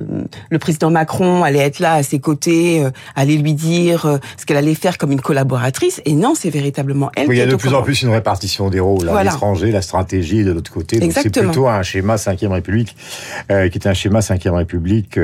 le 0.49 0.59
président 0.59 0.89
Macron 0.89 1.43
allait 1.43 1.59
être 1.59 1.79
là 1.79 1.93
à 1.93 2.03
ses 2.03 2.19
côtés, 2.19 2.83
euh, 2.83 2.91
allait 3.15 3.37
lui 3.37 3.53
dire 3.53 4.19
ce 4.37 4.45
qu'elle 4.45 4.57
allait 4.57 4.75
faire 4.75 4.97
comme 4.97 5.11
une 5.11 5.21
collaboratrice. 5.21 6.01
Et 6.05 6.13
non, 6.13 6.33
c'est 6.35 6.49
véritablement 6.49 7.11
elle 7.15 7.27
Oui, 7.27 7.35
il 7.35 7.39
y 7.39 7.41
a 7.41 7.45
de 7.45 7.55
plus 7.55 7.73
en 7.73 7.81
plus 7.81 8.01
une 8.01 8.09
répartition 8.09 8.69
des 8.69 8.79
rôles. 8.79 9.07
À 9.09 9.11
Voilà. 9.11 9.31
l'étranger, 9.31 9.71
la 9.71 9.81
stratégie 9.81 10.43
de 10.43 10.51
l'autre 10.51 10.71
côté. 10.71 10.99
Donc 10.99 11.11
c'est 11.13 11.29
plutôt 11.29 11.67
un 11.67 11.83
schéma 11.83 12.15
5e 12.15 12.47
République, 12.51 12.95
euh, 13.51 13.69
qui 13.69 13.77
est 13.77 13.87
un 13.87 13.93
schéma 13.93 14.19
5e 14.19 14.51
République 14.51 15.19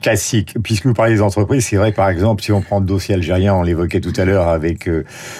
classique. 0.00 0.54
Puisque 0.62 0.86
vous 0.86 0.94
parlez 0.94 1.14
des 1.14 1.22
entreprises, 1.22 1.66
c'est 1.66 1.76
vrai 1.76 1.92
par 1.92 2.08
exemple, 2.08 2.42
si 2.42 2.52
on 2.52 2.60
prend 2.60 2.80
le 2.80 2.86
dossier 2.86 3.14
algérien, 3.14 3.54
on 3.54 3.62
l'évoquait 3.62 4.00
tout 4.00 4.12
à 4.16 4.24
l'heure 4.24 4.48
avec 4.48 4.88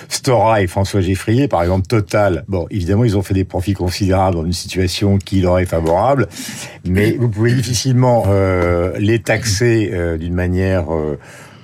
Stora 0.08 0.62
et 0.62 0.66
François 0.66 1.00
Geffrier, 1.00 1.48
par 1.48 1.62
exemple 1.62 1.86
Total. 1.86 2.44
Bon, 2.48 2.66
évidemment, 2.70 3.04
ils 3.04 3.16
ont 3.16 3.22
fait 3.22 3.34
des 3.34 3.44
profits 3.44 3.74
considérables 3.74 4.36
dans 4.36 4.44
une 4.44 4.52
situation 4.52 5.18
qui 5.18 5.40
leur 5.40 5.58
est 5.58 5.66
favorable, 5.66 6.28
mais 6.86 7.12
vous 7.12 7.28
pouvez 7.28 7.41
difficilement 7.50 8.24
euh, 8.28 8.92
les 8.98 9.18
taxer 9.20 9.90
euh, 9.92 10.16
d'une 10.16 10.34
manière... 10.34 10.92
euh, 10.94 11.18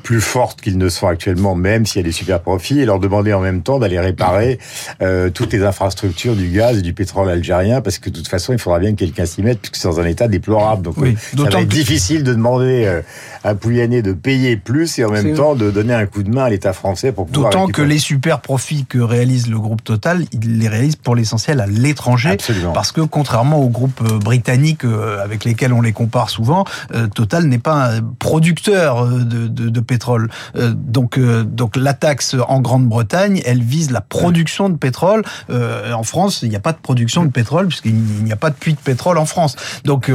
plus 0.05 0.23
fortes 0.23 0.63
qu'ils 0.63 0.79
ne 0.79 0.89
sont 0.89 1.07
actuellement, 1.07 1.55
même 1.55 1.85
s'il 1.85 2.01
y 2.01 2.03
a 2.03 2.07
des 2.07 2.13
super 2.13 2.41
profits, 2.41 2.81
et 2.81 2.87
leur 2.87 2.99
demander 2.99 3.35
en 3.35 3.41
même 3.41 3.61
temps 3.63 3.79
d'aller 3.79 4.01
réparer 4.01 4.59
euh, 5.03 5.29
toutes 5.29 5.53
les 5.53 5.63
infrastructures 5.65 6.35
du 6.35 6.49
gaz 6.49 6.79
et 6.79 6.83
du 6.83 6.95
pétrole 6.95 7.29
algérien, 7.29 7.83
parce 7.83 7.99
que 7.99 8.09
de 8.09 8.17
toute 8.17 8.29
façon, 8.29 8.55
il 8.55 8.59
faudra 8.59 8.79
bien 8.79 8.93
que 8.93 8.97
quelqu'un 9.01 9.27
s'y 9.27 9.43
mette, 9.43 9.59
puisque 9.59 9.77
c'est 9.77 9.87
dans 9.89 10.01
un 10.01 10.07
état 10.07 10.27
déplorable. 10.27 10.81
Donc, 10.81 10.95
Oui, 10.97 11.15
ça 11.37 11.43
va 11.43 11.49
être 11.49 11.59
que- 11.59 11.65
difficile 11.65 12.23
de 12.25 12.33
demander 12.33 12.85
euh, 12.87 13.03
à 13.49 13.55
Pouyanné 13.55 14.03
de 14.03 14.13
payer 14.13 14.57
plus 14.57 14.99
et 14.99 15.05
en 15.05 15.11
même 15.11 15.35
temps 15.35 15.55
de 15.55 15.71
donner 15.71 15.95
un 15.95 16.07
coup 16.07 16.23
de 16.23 16.31
main 16.31 16.45
à 16.45 16.51
l'État 16.51 16.73
français 16.73 17.13
pour 17.13 17.27
pouvoir 17.27 17.51
D'autant 17.51 17.69
que 17.69 17.83
les 17.83 17.99
super 17.99 18.41
profits 18.41 18.85
que 18.87 18.99
réalise 18.99 19.49
le 19.49 19.59
groupe 19.59 19.83
Total, 19.83 20.25
il 20.33 20.59
les 20.59 20.69
réalise 20.69 20.97
pour 20.97 21.17
l'essentiel 21.17 21.61
à 21.61 21.67
l'étranger. 21.67 22.31
Absolument. 22.31 22.73
Parce 22.73 22.93
que 22.93 23.01
contrairement 23.01 23.59
aux 23.59 23.69
groupes 23.69 24.03
euh, 24.03 24.19
britanniques 24.19 24.85
euh, 24.85 25.23
avec 25.25 25.45
lesquels 25.45 25.73
on 25.73 25.81
les 25.81 25.93
compare 25.93 26.29
souvent, 26.29 26.65
euh, 26.95 27.07
Total 27.07 27.45
n'est 27.45 27.59
pas 27.59 27.95
un 27.95 28.03
producteur 28.19 29.07
de, 29.07 29.47
de, 29.47 29.69
de 29.69 29.81
pétrole. 29.81 30.29
Donc, 30.55 31.19
donc 31.19 31.77
la 31.77 31.95
taxe 31.95 32.37
en 32.49 32.61
Grande-Bretagne, 32.61 33.41
elle 33.47 33.63
vise 33.63 33.91
la 33.91 34.01
production 34.01 34.69
de 34.69 34.77
pétrole. 34.77 35.23
En 35.51 36.03
France, 36.03 36.41
il 36.43 36.51
n'y 36.51 36.57
a 36.57 36.61
pas 36.61 36.73
de 36.73 36.79
production 36.79 37.25
de 37.25 37.31
pétrole 37.31 37.69
puisqu'il 37.69 37.95
n'y 37.95 38.33
a 38.33 38.37
pas 38.37 38.51
de 38.51 38.55
puits 38.55 38.75
de 38.75 38.79
pétrole 38.79 39.19
en 39.19 39.27
France. 39.27 39.57
Donc 39.85 40.11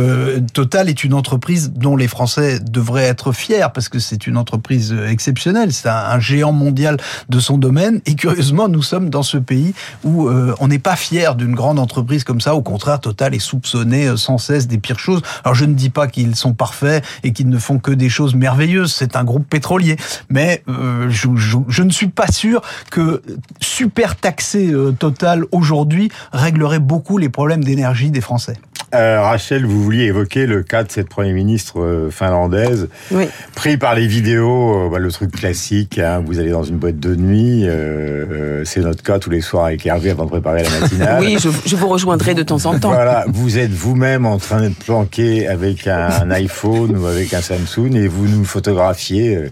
Total 0.54 0.90
est 0.90 1.04
une 1.04 1.14
entreprise 1.14 1.72
dont 1.72 1.96
les 1.96 2.08
Français 2.08 2.60
devraient 2.60 3.06
être 3.06 3.23
fiers 3.32 3.68
parce 3.74 3.90
que 3.90 4.00
c'est 4.00 4.28
une 4.28 4.38
entreprise 4.38 4.94
euh, 4.94 5.08
exceptionnelle. 5.08 5.72
C'est 5.72 5.90
un, 5.90 6.20
géant 6.20 6.52
mondial 6.52 6.98
de 7.30 7.40
son 7.40 7.58
domaine. 7.58 8.02
Et 8.06 8.16
curieusement, 8.16 8.68
nous 8.68 8.82
sommes 8.82 9.10
dans 9.10 9.24
ce 9.24 9.38
pays 9.38 9.74
où 10.04 10.28
euh, 10.28 10.56
on 10.60 10.68
n'est 10.68 10.80
pas 10.80 10.96
fier 10.96 11.36
d'une 11.36 11.56
grande 11.56 11.80
entreprise 11.80 12.24
comme 12.24 12.42
ça. 12.42 12.56
Au 12.56 12.62
contraire, 12.62 13.00
Total 13.00 13.34
est 13.34 13.40
soupçonné 13.40 14.08
euh, 14.08 14.18
sans 14.18 14.38
cesse 14.38 14.68
des 14.68 14.78
pires 14.78 15.00
choses. 15.00 15.22
Alors 15.44 15.56
je 15.56 15.66
ne 15.66 15.74
dis 15.74 15.90
pas 15.90 16.08
qu'ils 16.08 16.36
sont 16.36 16.54
parfaits 16.54 17.04
et 17.24 17.34
qu'ils 17.34 17.50
ne 17.50 17.58
font 17.58 17.80
que 17.80 17.92
des 17.92 18.10
choses 18.10 18.36
merveilleuses. 18.36 18.94
C'est 18.94 19.16
un 19.16 19.24
groupe 19.24 19.48
pétrolier. 19.48 19.98
Mais 20.30 20.64
je, 20.68 21.82
ne 21.84 21.90
suis 21.90 22.08
pas 22.08 22.28
sûr 22.28 22.62
que 22.90 23.22
super 23.62 24.16
taxer 24.16 24.74
Total 25.00 25.46
aujourd'hui 25.52 26.10
réglerait 26.32 26.80
beaucoup 26.80 27.18
les 27.18 27.30
problèmes 27.30 27.64
d'énergie 27.64 28.12
des 28.12 28.22
Français. 28.22 28.58
Euh, 28.94 29.22
Rachel, 29.22 29.66
vous 29.66 29.82
vouliez 29.84 30.04
évoquer 30.06 30.46
le 30.46 30.62
cas 30.64 30.84
de 30.84 30.92
cette 30.92 31.10
première 31.10 31.34
ministre 31.34 31.82
euh, 31.82 32.10
finlandaise, 32.12 32.90
Oui. 33.12 33.26
pris 33.56 33.78
par 33.78 33.96
les 33.96 34.06
vidéos, 34.08 34.86
euh, 34.86 34.90
bah, 34.92 35.00
le 35.00 35.12
truc 35.12 35.32
classique, 35.32 35.98
hein, 36.00 36.22
vous 36.26 36.40
allez 36.40 36.52
dans 36.52 36.64
une 36.64 36.78
boîte 36.78 37.00
de 37.00 37.16
nuit, 37.16 37.64
euh, 37.68 38.64
c'est 38.66 38.82
notre 38.82 39.02
cas 39.04 39.20
tous 39.20 39.30
les 39.30 39.42
soirs 39.42 39.66
avec 39.66 39.86
Hervé 39.86 40.12
avant 40.12 40.26
de 40.26 40.30
préparer 40.30 40.64
la 40.64 40.70
matinale. 40.80 41.18
Oui, 41.24 41.38
je, 41.42 41.50
je 41.66 41.76
vous 41.76 41.88
rejoindrai 41.88 42.34
de 42.36 42.44
temps 42.44 42.66
en 42.66 42.78
temps. 42.80 42.92
Voilà, 42.94 43.26
vous 43.28 43.58
êtes 43.58 43.72
vous-même 43.72 44.26
en 44.26 44.38
train 44.38 44.62
d'être 44.62 44.78
planqué 44.78 45.48
avec 45.48 45.88
un 45.88 46.30
iPhone 46.32 46.98
ou 46.98 47.06
avec 47.08 47.34
un 47.34 47.42
Samsung 47.42 47.96
et 47.96 48.08
vous 48.08 48.28
nous 48.28 48.46
photographiez, 48.46 49.36
euh, 49.38 49.50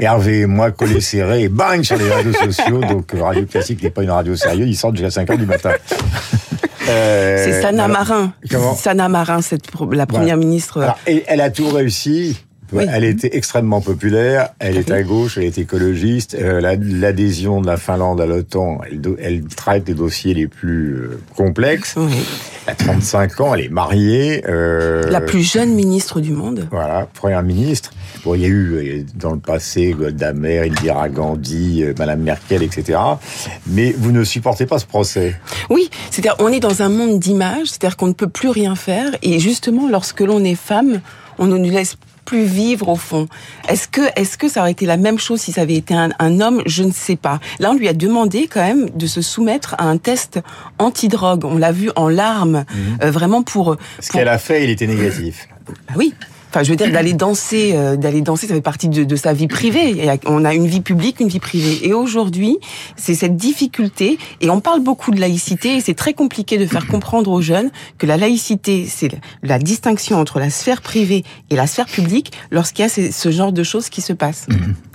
Hervé 0.00 0.40
et 0.40 0.46
moi 0.46 0.70
collés 0.70 1.00
serrés 1.00 1.42
et 1.44 1.48
bang 1.48 1.82
sur 1.82 1.96
les 1.96 2.10
réseaux 2.12 2.32
sociaux. 2.32 2.80
Donc 2.80 3.12
Radio 3.18 3.44
Classique 3.46 3.82
n'est 3.82 3.90
pas 3.90 4.02
une 4.02 4.10
radio 4.10 4.36
sérieuse, 4.36 4.68
ils 4.68 4.76
sortent 4.76 4.96
jusqu'à 4.96 5.10
5 5.10 5.30
heures 5.30 5.38
du 5.38 5.46
matin. 5.46 5.70
Euh, 6.88 7.44
C'est 7.44 7.60
Sana 7.62 7.84
alors- 7.84 7.98
Marin. 7.98 8.32
Comment 8.50 8.74
Sana 8.74 9.08
Marin, 9.08 9.40
cette, 9.42 9.64
la 9.92 10.06
première 10.06 10.36
ministre. 10.36 10.80
alors, 10.82 10.98
et 11.06 11.24
elle 11.26 11.40
a 11.40 11.50
tout 11.50 11.68
réussi. 11.68 12.38
Oui. 12.74 12.86
Elle 12.90 13.04
était 13.04 13.36
extrêmement 13.36 13.82
populaire, 13.82 14.48
elle 14.58 14.78
est 14.78 14.90
à 14.90 15.02
gauche, 15.02 15.36
elle 15.36 15.44
est 15.44 15.58
écologiste. 15.58 16.34
Euh, 16.40 16.58
la- 16.58 16.76
L'adhésion 16.76 17.60
de 17.60 17.66
la 17.66 17.76
Finlande 17.76 18.18
à 18.18 18.24
l'OTAN, 18.24 18.78
elle, 18.90 19.02
elle 19.20 19.44
traite 19.44 19.86
les 19.88 19.92
dossiers 19.94 20.32
les 20.32 20.46
plus 20.46 20.94
euh, 20.94 21.20
complexes. 21.36 21.92
Oui. 21.98 22.14
Elle 22.66 22.72
a 22.72 22.74
35 22.74 23.40
ans, 23.42 23.54
elle 23.54 23.66
est 23.66 23.68
mariée. 23.68 24.42
euh, 24.48 25.02
La 25.10 25.20
plus 25.20 25.42
jeune 25.42 25.74
ministre 25.74 26.20
du 26.22 26.30
monde. 26.32 26.66
Voilà, 26.70 27.06
première 27.12 27.42
ministre. 27.42 27.90
Bon, 28.24 28.34
il 28.36 28.42
y 28.42 28.44
a 28.44 28.48
eu 28.48 28.72
euh, 28.74 29.04
dans 29.16 29.32
le 29.32 29.40
passé 29.40 29.94
Golda 29.98 30.32
Meir, 30.32 30.62
Indira 30.62 31.08
Gandhi, 31.08 31.82
euh, 31.82 31.92
Madame 31.98 32.20
Merkel, 32.20 32.62
etc. 32.62 32.98
Mais 33.66 33.92
vous 33.98 34.12
ne 34.12 34.22
supportez 34.22 34.64
pas 34.66 34.78
ce 34.78 34.86
procès. 34.86 35.36
Oui, 35.70 35.90
c'est-à-dire 36.10 36.36
on 36.38 36.48
est 36.48 36.60
dans 36.60 36.82
un 36.82 36.88
monde 36.88 37.18
d'images, 37.18 37.66
c'est-à-dire 37.66 37.96
qu'on 37.96 38.06
ne 38.06 38.12
peut 38.12 38.28
plus 38.28 38.48
rien 38.50 38.76
faire. 38.76 39.06
Et 39.22 39.40
justement, 39.40 39.88
lorsque 39.88 40.20
l'on 40.20 40.44
est 40.44 40.54
femme, 40.54 41.00
on 41.38 41.46
ne 41.46 41.56
nous 41.58 41.70
laisse 41.70 41.96
plus 42.24 42.44
vivre 42.44 42.88
au 42.88 42.94
fond. 42.94 43.26
Est-ce 43.68 43.88
que, 43.88 44.02
est-ce 44.14 44.38
que 44.38 44.48
ça 44.48 44.60
aurait 44.60 44.70
été 44.70 44.86
la 44.86 44.96
même 44.96 45.18
chose 45.18 45.40
si 45.40 45.50
ça 45.50 45.62
avait 45.62 45.74
été 45.74 45.92
un, 45.92 46.10
un 46.20 46.40
homme? 46.40 46.62
Je 46.66 46.84
ne 46.84 46.92
sais 46.92 47.16
pas. 47.16 47.40
Là, 47.58 47.72
on 47.72 47.74
lui 47.74 47.88
a 47.88 47.92
demandé 47.92 48.46
quand 48.46 48.62
même 48.64 48.88
de 48.90 49.06
se 49.08 49.20
soumettre 49.20 49.74
à 49.78 49.86
un 49.86 49.96
test 49.96 50.38
antidrogue. 50.78 51.44
On 51.44 51.58
l'a 51.58 51.72
vu 51.72 51.90
en 51.96 52.08
larmes, 52.08 52.64
euh, 53.02 53.10
vraiment 53.10 53.42
pour. 53.42 53.76
Ce 53.98 54.06
pour- 54.08 54.20
qu'elle 54.20 54.28
a 54.28 54.38
fait, 54.38 54.62
il 54.62 54.70
était 54.70 54.86
négatif. 54.86 55.48
Bah 55.66 55.94
oui. 55.96 56.14
Enfin, 56.54 56.62
je 56.64 56.70
veux 56.70 56.76
dire, 56.76 56.92
d'aller 56.92 57.14
danser, 57.14 57.72
euh, 57.74 57.96
d'aller 57.96 58.20
danser, 58.20 58.46
ça 58.46 58.52
fait 58.52 58.60
partie 58.60 58.90
de, 58.90 59.04
de 59.04 59.16
sa 59.16 59.32
vie 59.32 59.46
privée. 59.48 60.06
On 60.26 60.44
a 60.44 60.52
une 60.52 60.66
vie 60.66 60.82
publique, 60.82 61.18
une 61.20 61.28
vie 61.28 61.40
privée. 61.40 61.86
Et 61.88 61.94
aujourd'hui, 61.94 62.58
c'est 62.96 63.14
cette 63.14 63.36
difficulté. 63.38 64.18
Et 64.42 64.50
on 64.50 64.60
parle 64.60 64.80
beaucoup 64.82 65.12
de 65.12 65.18
laïcité, 65.20 65.76
et 65.76 65.80
c'est 65.80 65.94
très 65.94 66.12
compliqué 66.12 66.58
de 66.58 66.66
faire 66.66 66.86
comprendre 66.86 67.30
aux 67.30 67.40
jeunes 67.40 67.70
que 67.96 68.06
la 68.06 68.18
laïcité, 68.18 68.86
c'est 68.86 69.18
la 69.42 69.58
distinction 69.58 70.18
entre 70.20 70.40
la 70.40 70.50
sphère 70.50 70.82
privée 70.82 71.24
et 71.48 71.56
la 71.56 71.66
sphère 71.66 71.86
publique 71.86 72.32
lorsqu'il 72.50 72.82
y 72.82 72.86
a 72.86 72.90
ces- 72.90 73.12
ce 73.12 73.30
genre 73.30 73.52
de 73.52 73.62
choses 73.62 73.88
qui 73.88 74.02
se 74.02 74.12
passent. 74.12 74.46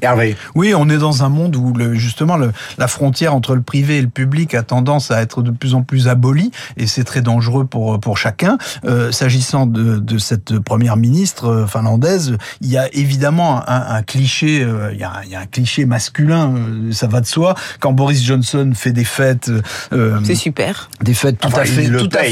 Hervé. 0.04 0.36
Oui, 0.54 0.74
on 0.76 0.88
est 0.89 0.98
dans 1.00 1.24
un 1.24 1.30
monde 1.30 1.56
où 1.56 1.74
le, 1.74 1.96
justement 1.96 2.38
le, 2.38 2.52
la 2.78 2.88
frontière 2.88 3.34
entre 3.34 3.56
le 3.56 3.62
privé 3.63 3.98
et 3.98 4.02
le 4.02 4.10
public 4.10 4.54
a 4.54 4.62
tendance 4.62 5.10
à 5.10 5.22
être 5.24 5.41
de 5.41 5.50
plus 5.50 5.74
en 5.74 5.82
plus 5.82 6.08
abolie 6.08 6.52
et 6.78 6.86
c'est 6.86 7.04
très 7.04 7.22
dangereux 7.22 7.65
pour 7.65 8.00
pour 8.00 8.17
chacun. 8.17 8.60
Euh, 8.86 9.12
S'agissant 9.12 9.65
de, 9.65 9.98
de 9.98 10.17
cette 10.20 10.60
première 10.60 10.98
ministre 10.98 11.46
euh, 11.49 11.67
finlandaise, 11.67 12.38
il 12.62 12.69
y 12.69 12.77
a 12.77 12.88
évidemment 12.93 13.62
un, 13.69 13.95
un 13.97 14.03
cliché, 14.03 14.62
euh, 14.63 14.91
il, 14.93 14.99
y 14.99 15.03
a, 15.03 15.10
un- 15.12 15.23
il 15.23 15.29
y 15.31 15.36
a 15.36 15.39
un 15.41 15.45
cliché 15.45 15.86
masculin, 15.86 16.53
euh, 16.55 16.91
ça 16.91 17.07
va 17.07 17.21
de 17.21 17.25
soi. 17.25 17.55
Quand 17.79 17.93
Boris 17.93 18.23
Johnson 18.23 18.71
fait 18.75 18.91
des 18.93 19.03
fêtes, 19.03 19.51
euh, 19.93 20.19
C'est 20.23 20.36
super. 20.36 20.89
des 21.01 21.13
fêtes 21.13 21.39
tout 21.39 21.47
Enfin, 21.47 21.62
à 21.62 21.65
il 21.65 21.71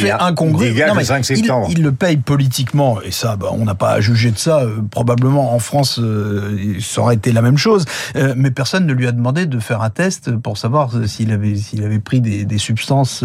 fait, 0.01 0.10
à 0.12 0.15
hein. 0.23 0.28
incongrues. 0.28 0.67
Il 0.69 0.75
le 0.78 0.93
mais 0.95 1.04
5 1.06 1.19
il- 1.19 1.23
septembre. 1.38 1.67
Il, 1.71 1.82
le 1.84 1.91
paye 1.91 2.17
politiquement 2.17 2.99
et 3.01 3.12
ça, 3.12 3.36
bah, 3.36 3.47
on 3.51 3.65
n'a 3.65 3.75
pas 3.75 3.91
à 3.91 4.01
juger 4.01 4.32
de 4.32 4.38
ça. 4.38 4.62
Probablement 4.91 5.54
en 5.54 5.60
France, 5.60 5.99
euh, 6.01 6.78
ça 6.82 7.01
aurait 7.01 7.15
été 7.15 7.32
la 7.32 7.41
même 7.41 7.58
chose. 7.58 7.86
Euh, 8.15 8.34
mais 8.38 8.51
personne 8.51 8.86
ne 8.86 8.93
lui 8.93 9.08
a 9.08 9.12
demandé 9.12 9.45
de 9.45 9.60
faire 9.60 9.82
un 9.82 9.89
test 9.89 10.36
pour 10.38 10.58
savoir 10.58 10.91
s'il 11.08 11.32
avait 11.32 11.56
s'il 11.56 11.84
avait 11.84 11.99
pris 11.99 12.21
des, 12.21 12.45
des 12.45 12.58
substances 12.58 13.23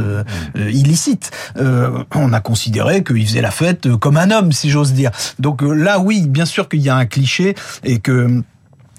illicites. 0.57 1.31
Euh, 1.57 2.05
on 2.15 2.33
a 2.33 2.41
considéré 2.41 3.03
qu'il 3.05 3.27
faisait 3.27 3.41
la 3.41 3.51
fête 3.51 3.89
comme 3.97 4.17
un 4.17 4.31
homme, 4.31 4.53
si 4.53 4.71
j'ose 4.71 4.93
dire. 4.93 5.11
Donc 5.39 5.63
là, 5.81 5.99
oui, 5.99 6.27
bien 6.27 6.47
sûr 6.47 6.69
qu'il 6.69 6.81
y 6.81 6.89
a 6.89 6.97
un 6.97 7.07
cliché 7.07 7.55
et 7.85 7.99
que 7.99 8.43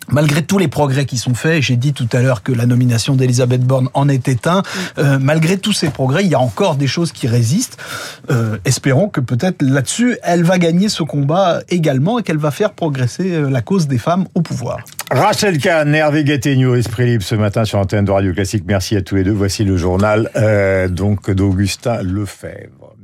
Malgré 0.10 0.42
tous 0.42 0.58
les 0.58 0.68
progrès 0.68 1.06
qui 1.06 1.18
sont 1.18 1.34
faits, 1.34 1.62
j'ai 1.62 1.78
dit 1.78 1.94
tout 1.94 2.08
à 2.12 2.22
l'heure 2.22 2.44
que 2.44 2.52
la 2.52 2.66
nomination 2.66 3.16
d'Elisabeth 3.16 3.62
Borne 3.62 3.88
en 3.94 4.10
était 4.10 4.48
un. 4.48 4.62
euh, 4.98 5.20
malgré 5.22 5.58
tous 5.58 5.72
ces 5.72 5.90
progrès, 5.90 6.24
il 6.26 6.30
y 6.30 6.36
a 6.36 6.40
encore 6.40 6.76
des 6.76 6.88
choses 6.88 7.14
qui 7.14 7.28
résistent. 7.28 7.78
Euh, 8.30 8.58
espérons 8.66 9.08
que 9.08 9.22
peut-être 9.22 9.62
là-dessus, 9.62 10.18
elle 10.24 10.44
va 10.44 10.58
gagner 10.58 10.90
ce 10.90 11.04
combat 11.04 11.62
également 11.70 12.20
et 12.20 12.24
qu'elle 12.24 12.38
va 12.38 12.52
faire 12.52 12.74
progresser 12.74 13.32
euh, 13.32 13.50
la 13.50 13.62
cause 13.62 13.88
des 13.88 14.00
femmes 14.00 14.26
au 14.36 14.42
pouvoir. 14.42 14.84
Rachel 15.12 15.58
Kahn, 15.60 15.96
Hervé 15.96 16.26
Gattegno, 16.26 16.76
Esprit 16.76 17.06
Libre 17.06 17.24
ce 17.24 17.36
matin 17.36 17.64
sur 17.64 17.80
Antenne 17.80 18.04
de 18.04 18.12
Radio 18.12 18.34
Classique. 18.34 18.64
Merci 18.68 18.98
à 18.98 19.02
tous 19.02 19.16
les 19.16 19.24
deux. 19.24 19.32
Voici 19.32 19.64
le 19.64 19.78
journal 19.78 20.30
euh, 20.36 20.90
donc 20.90 21.32
d'Augustin 21.32 22.02
Lefebvre. 22.02 22.96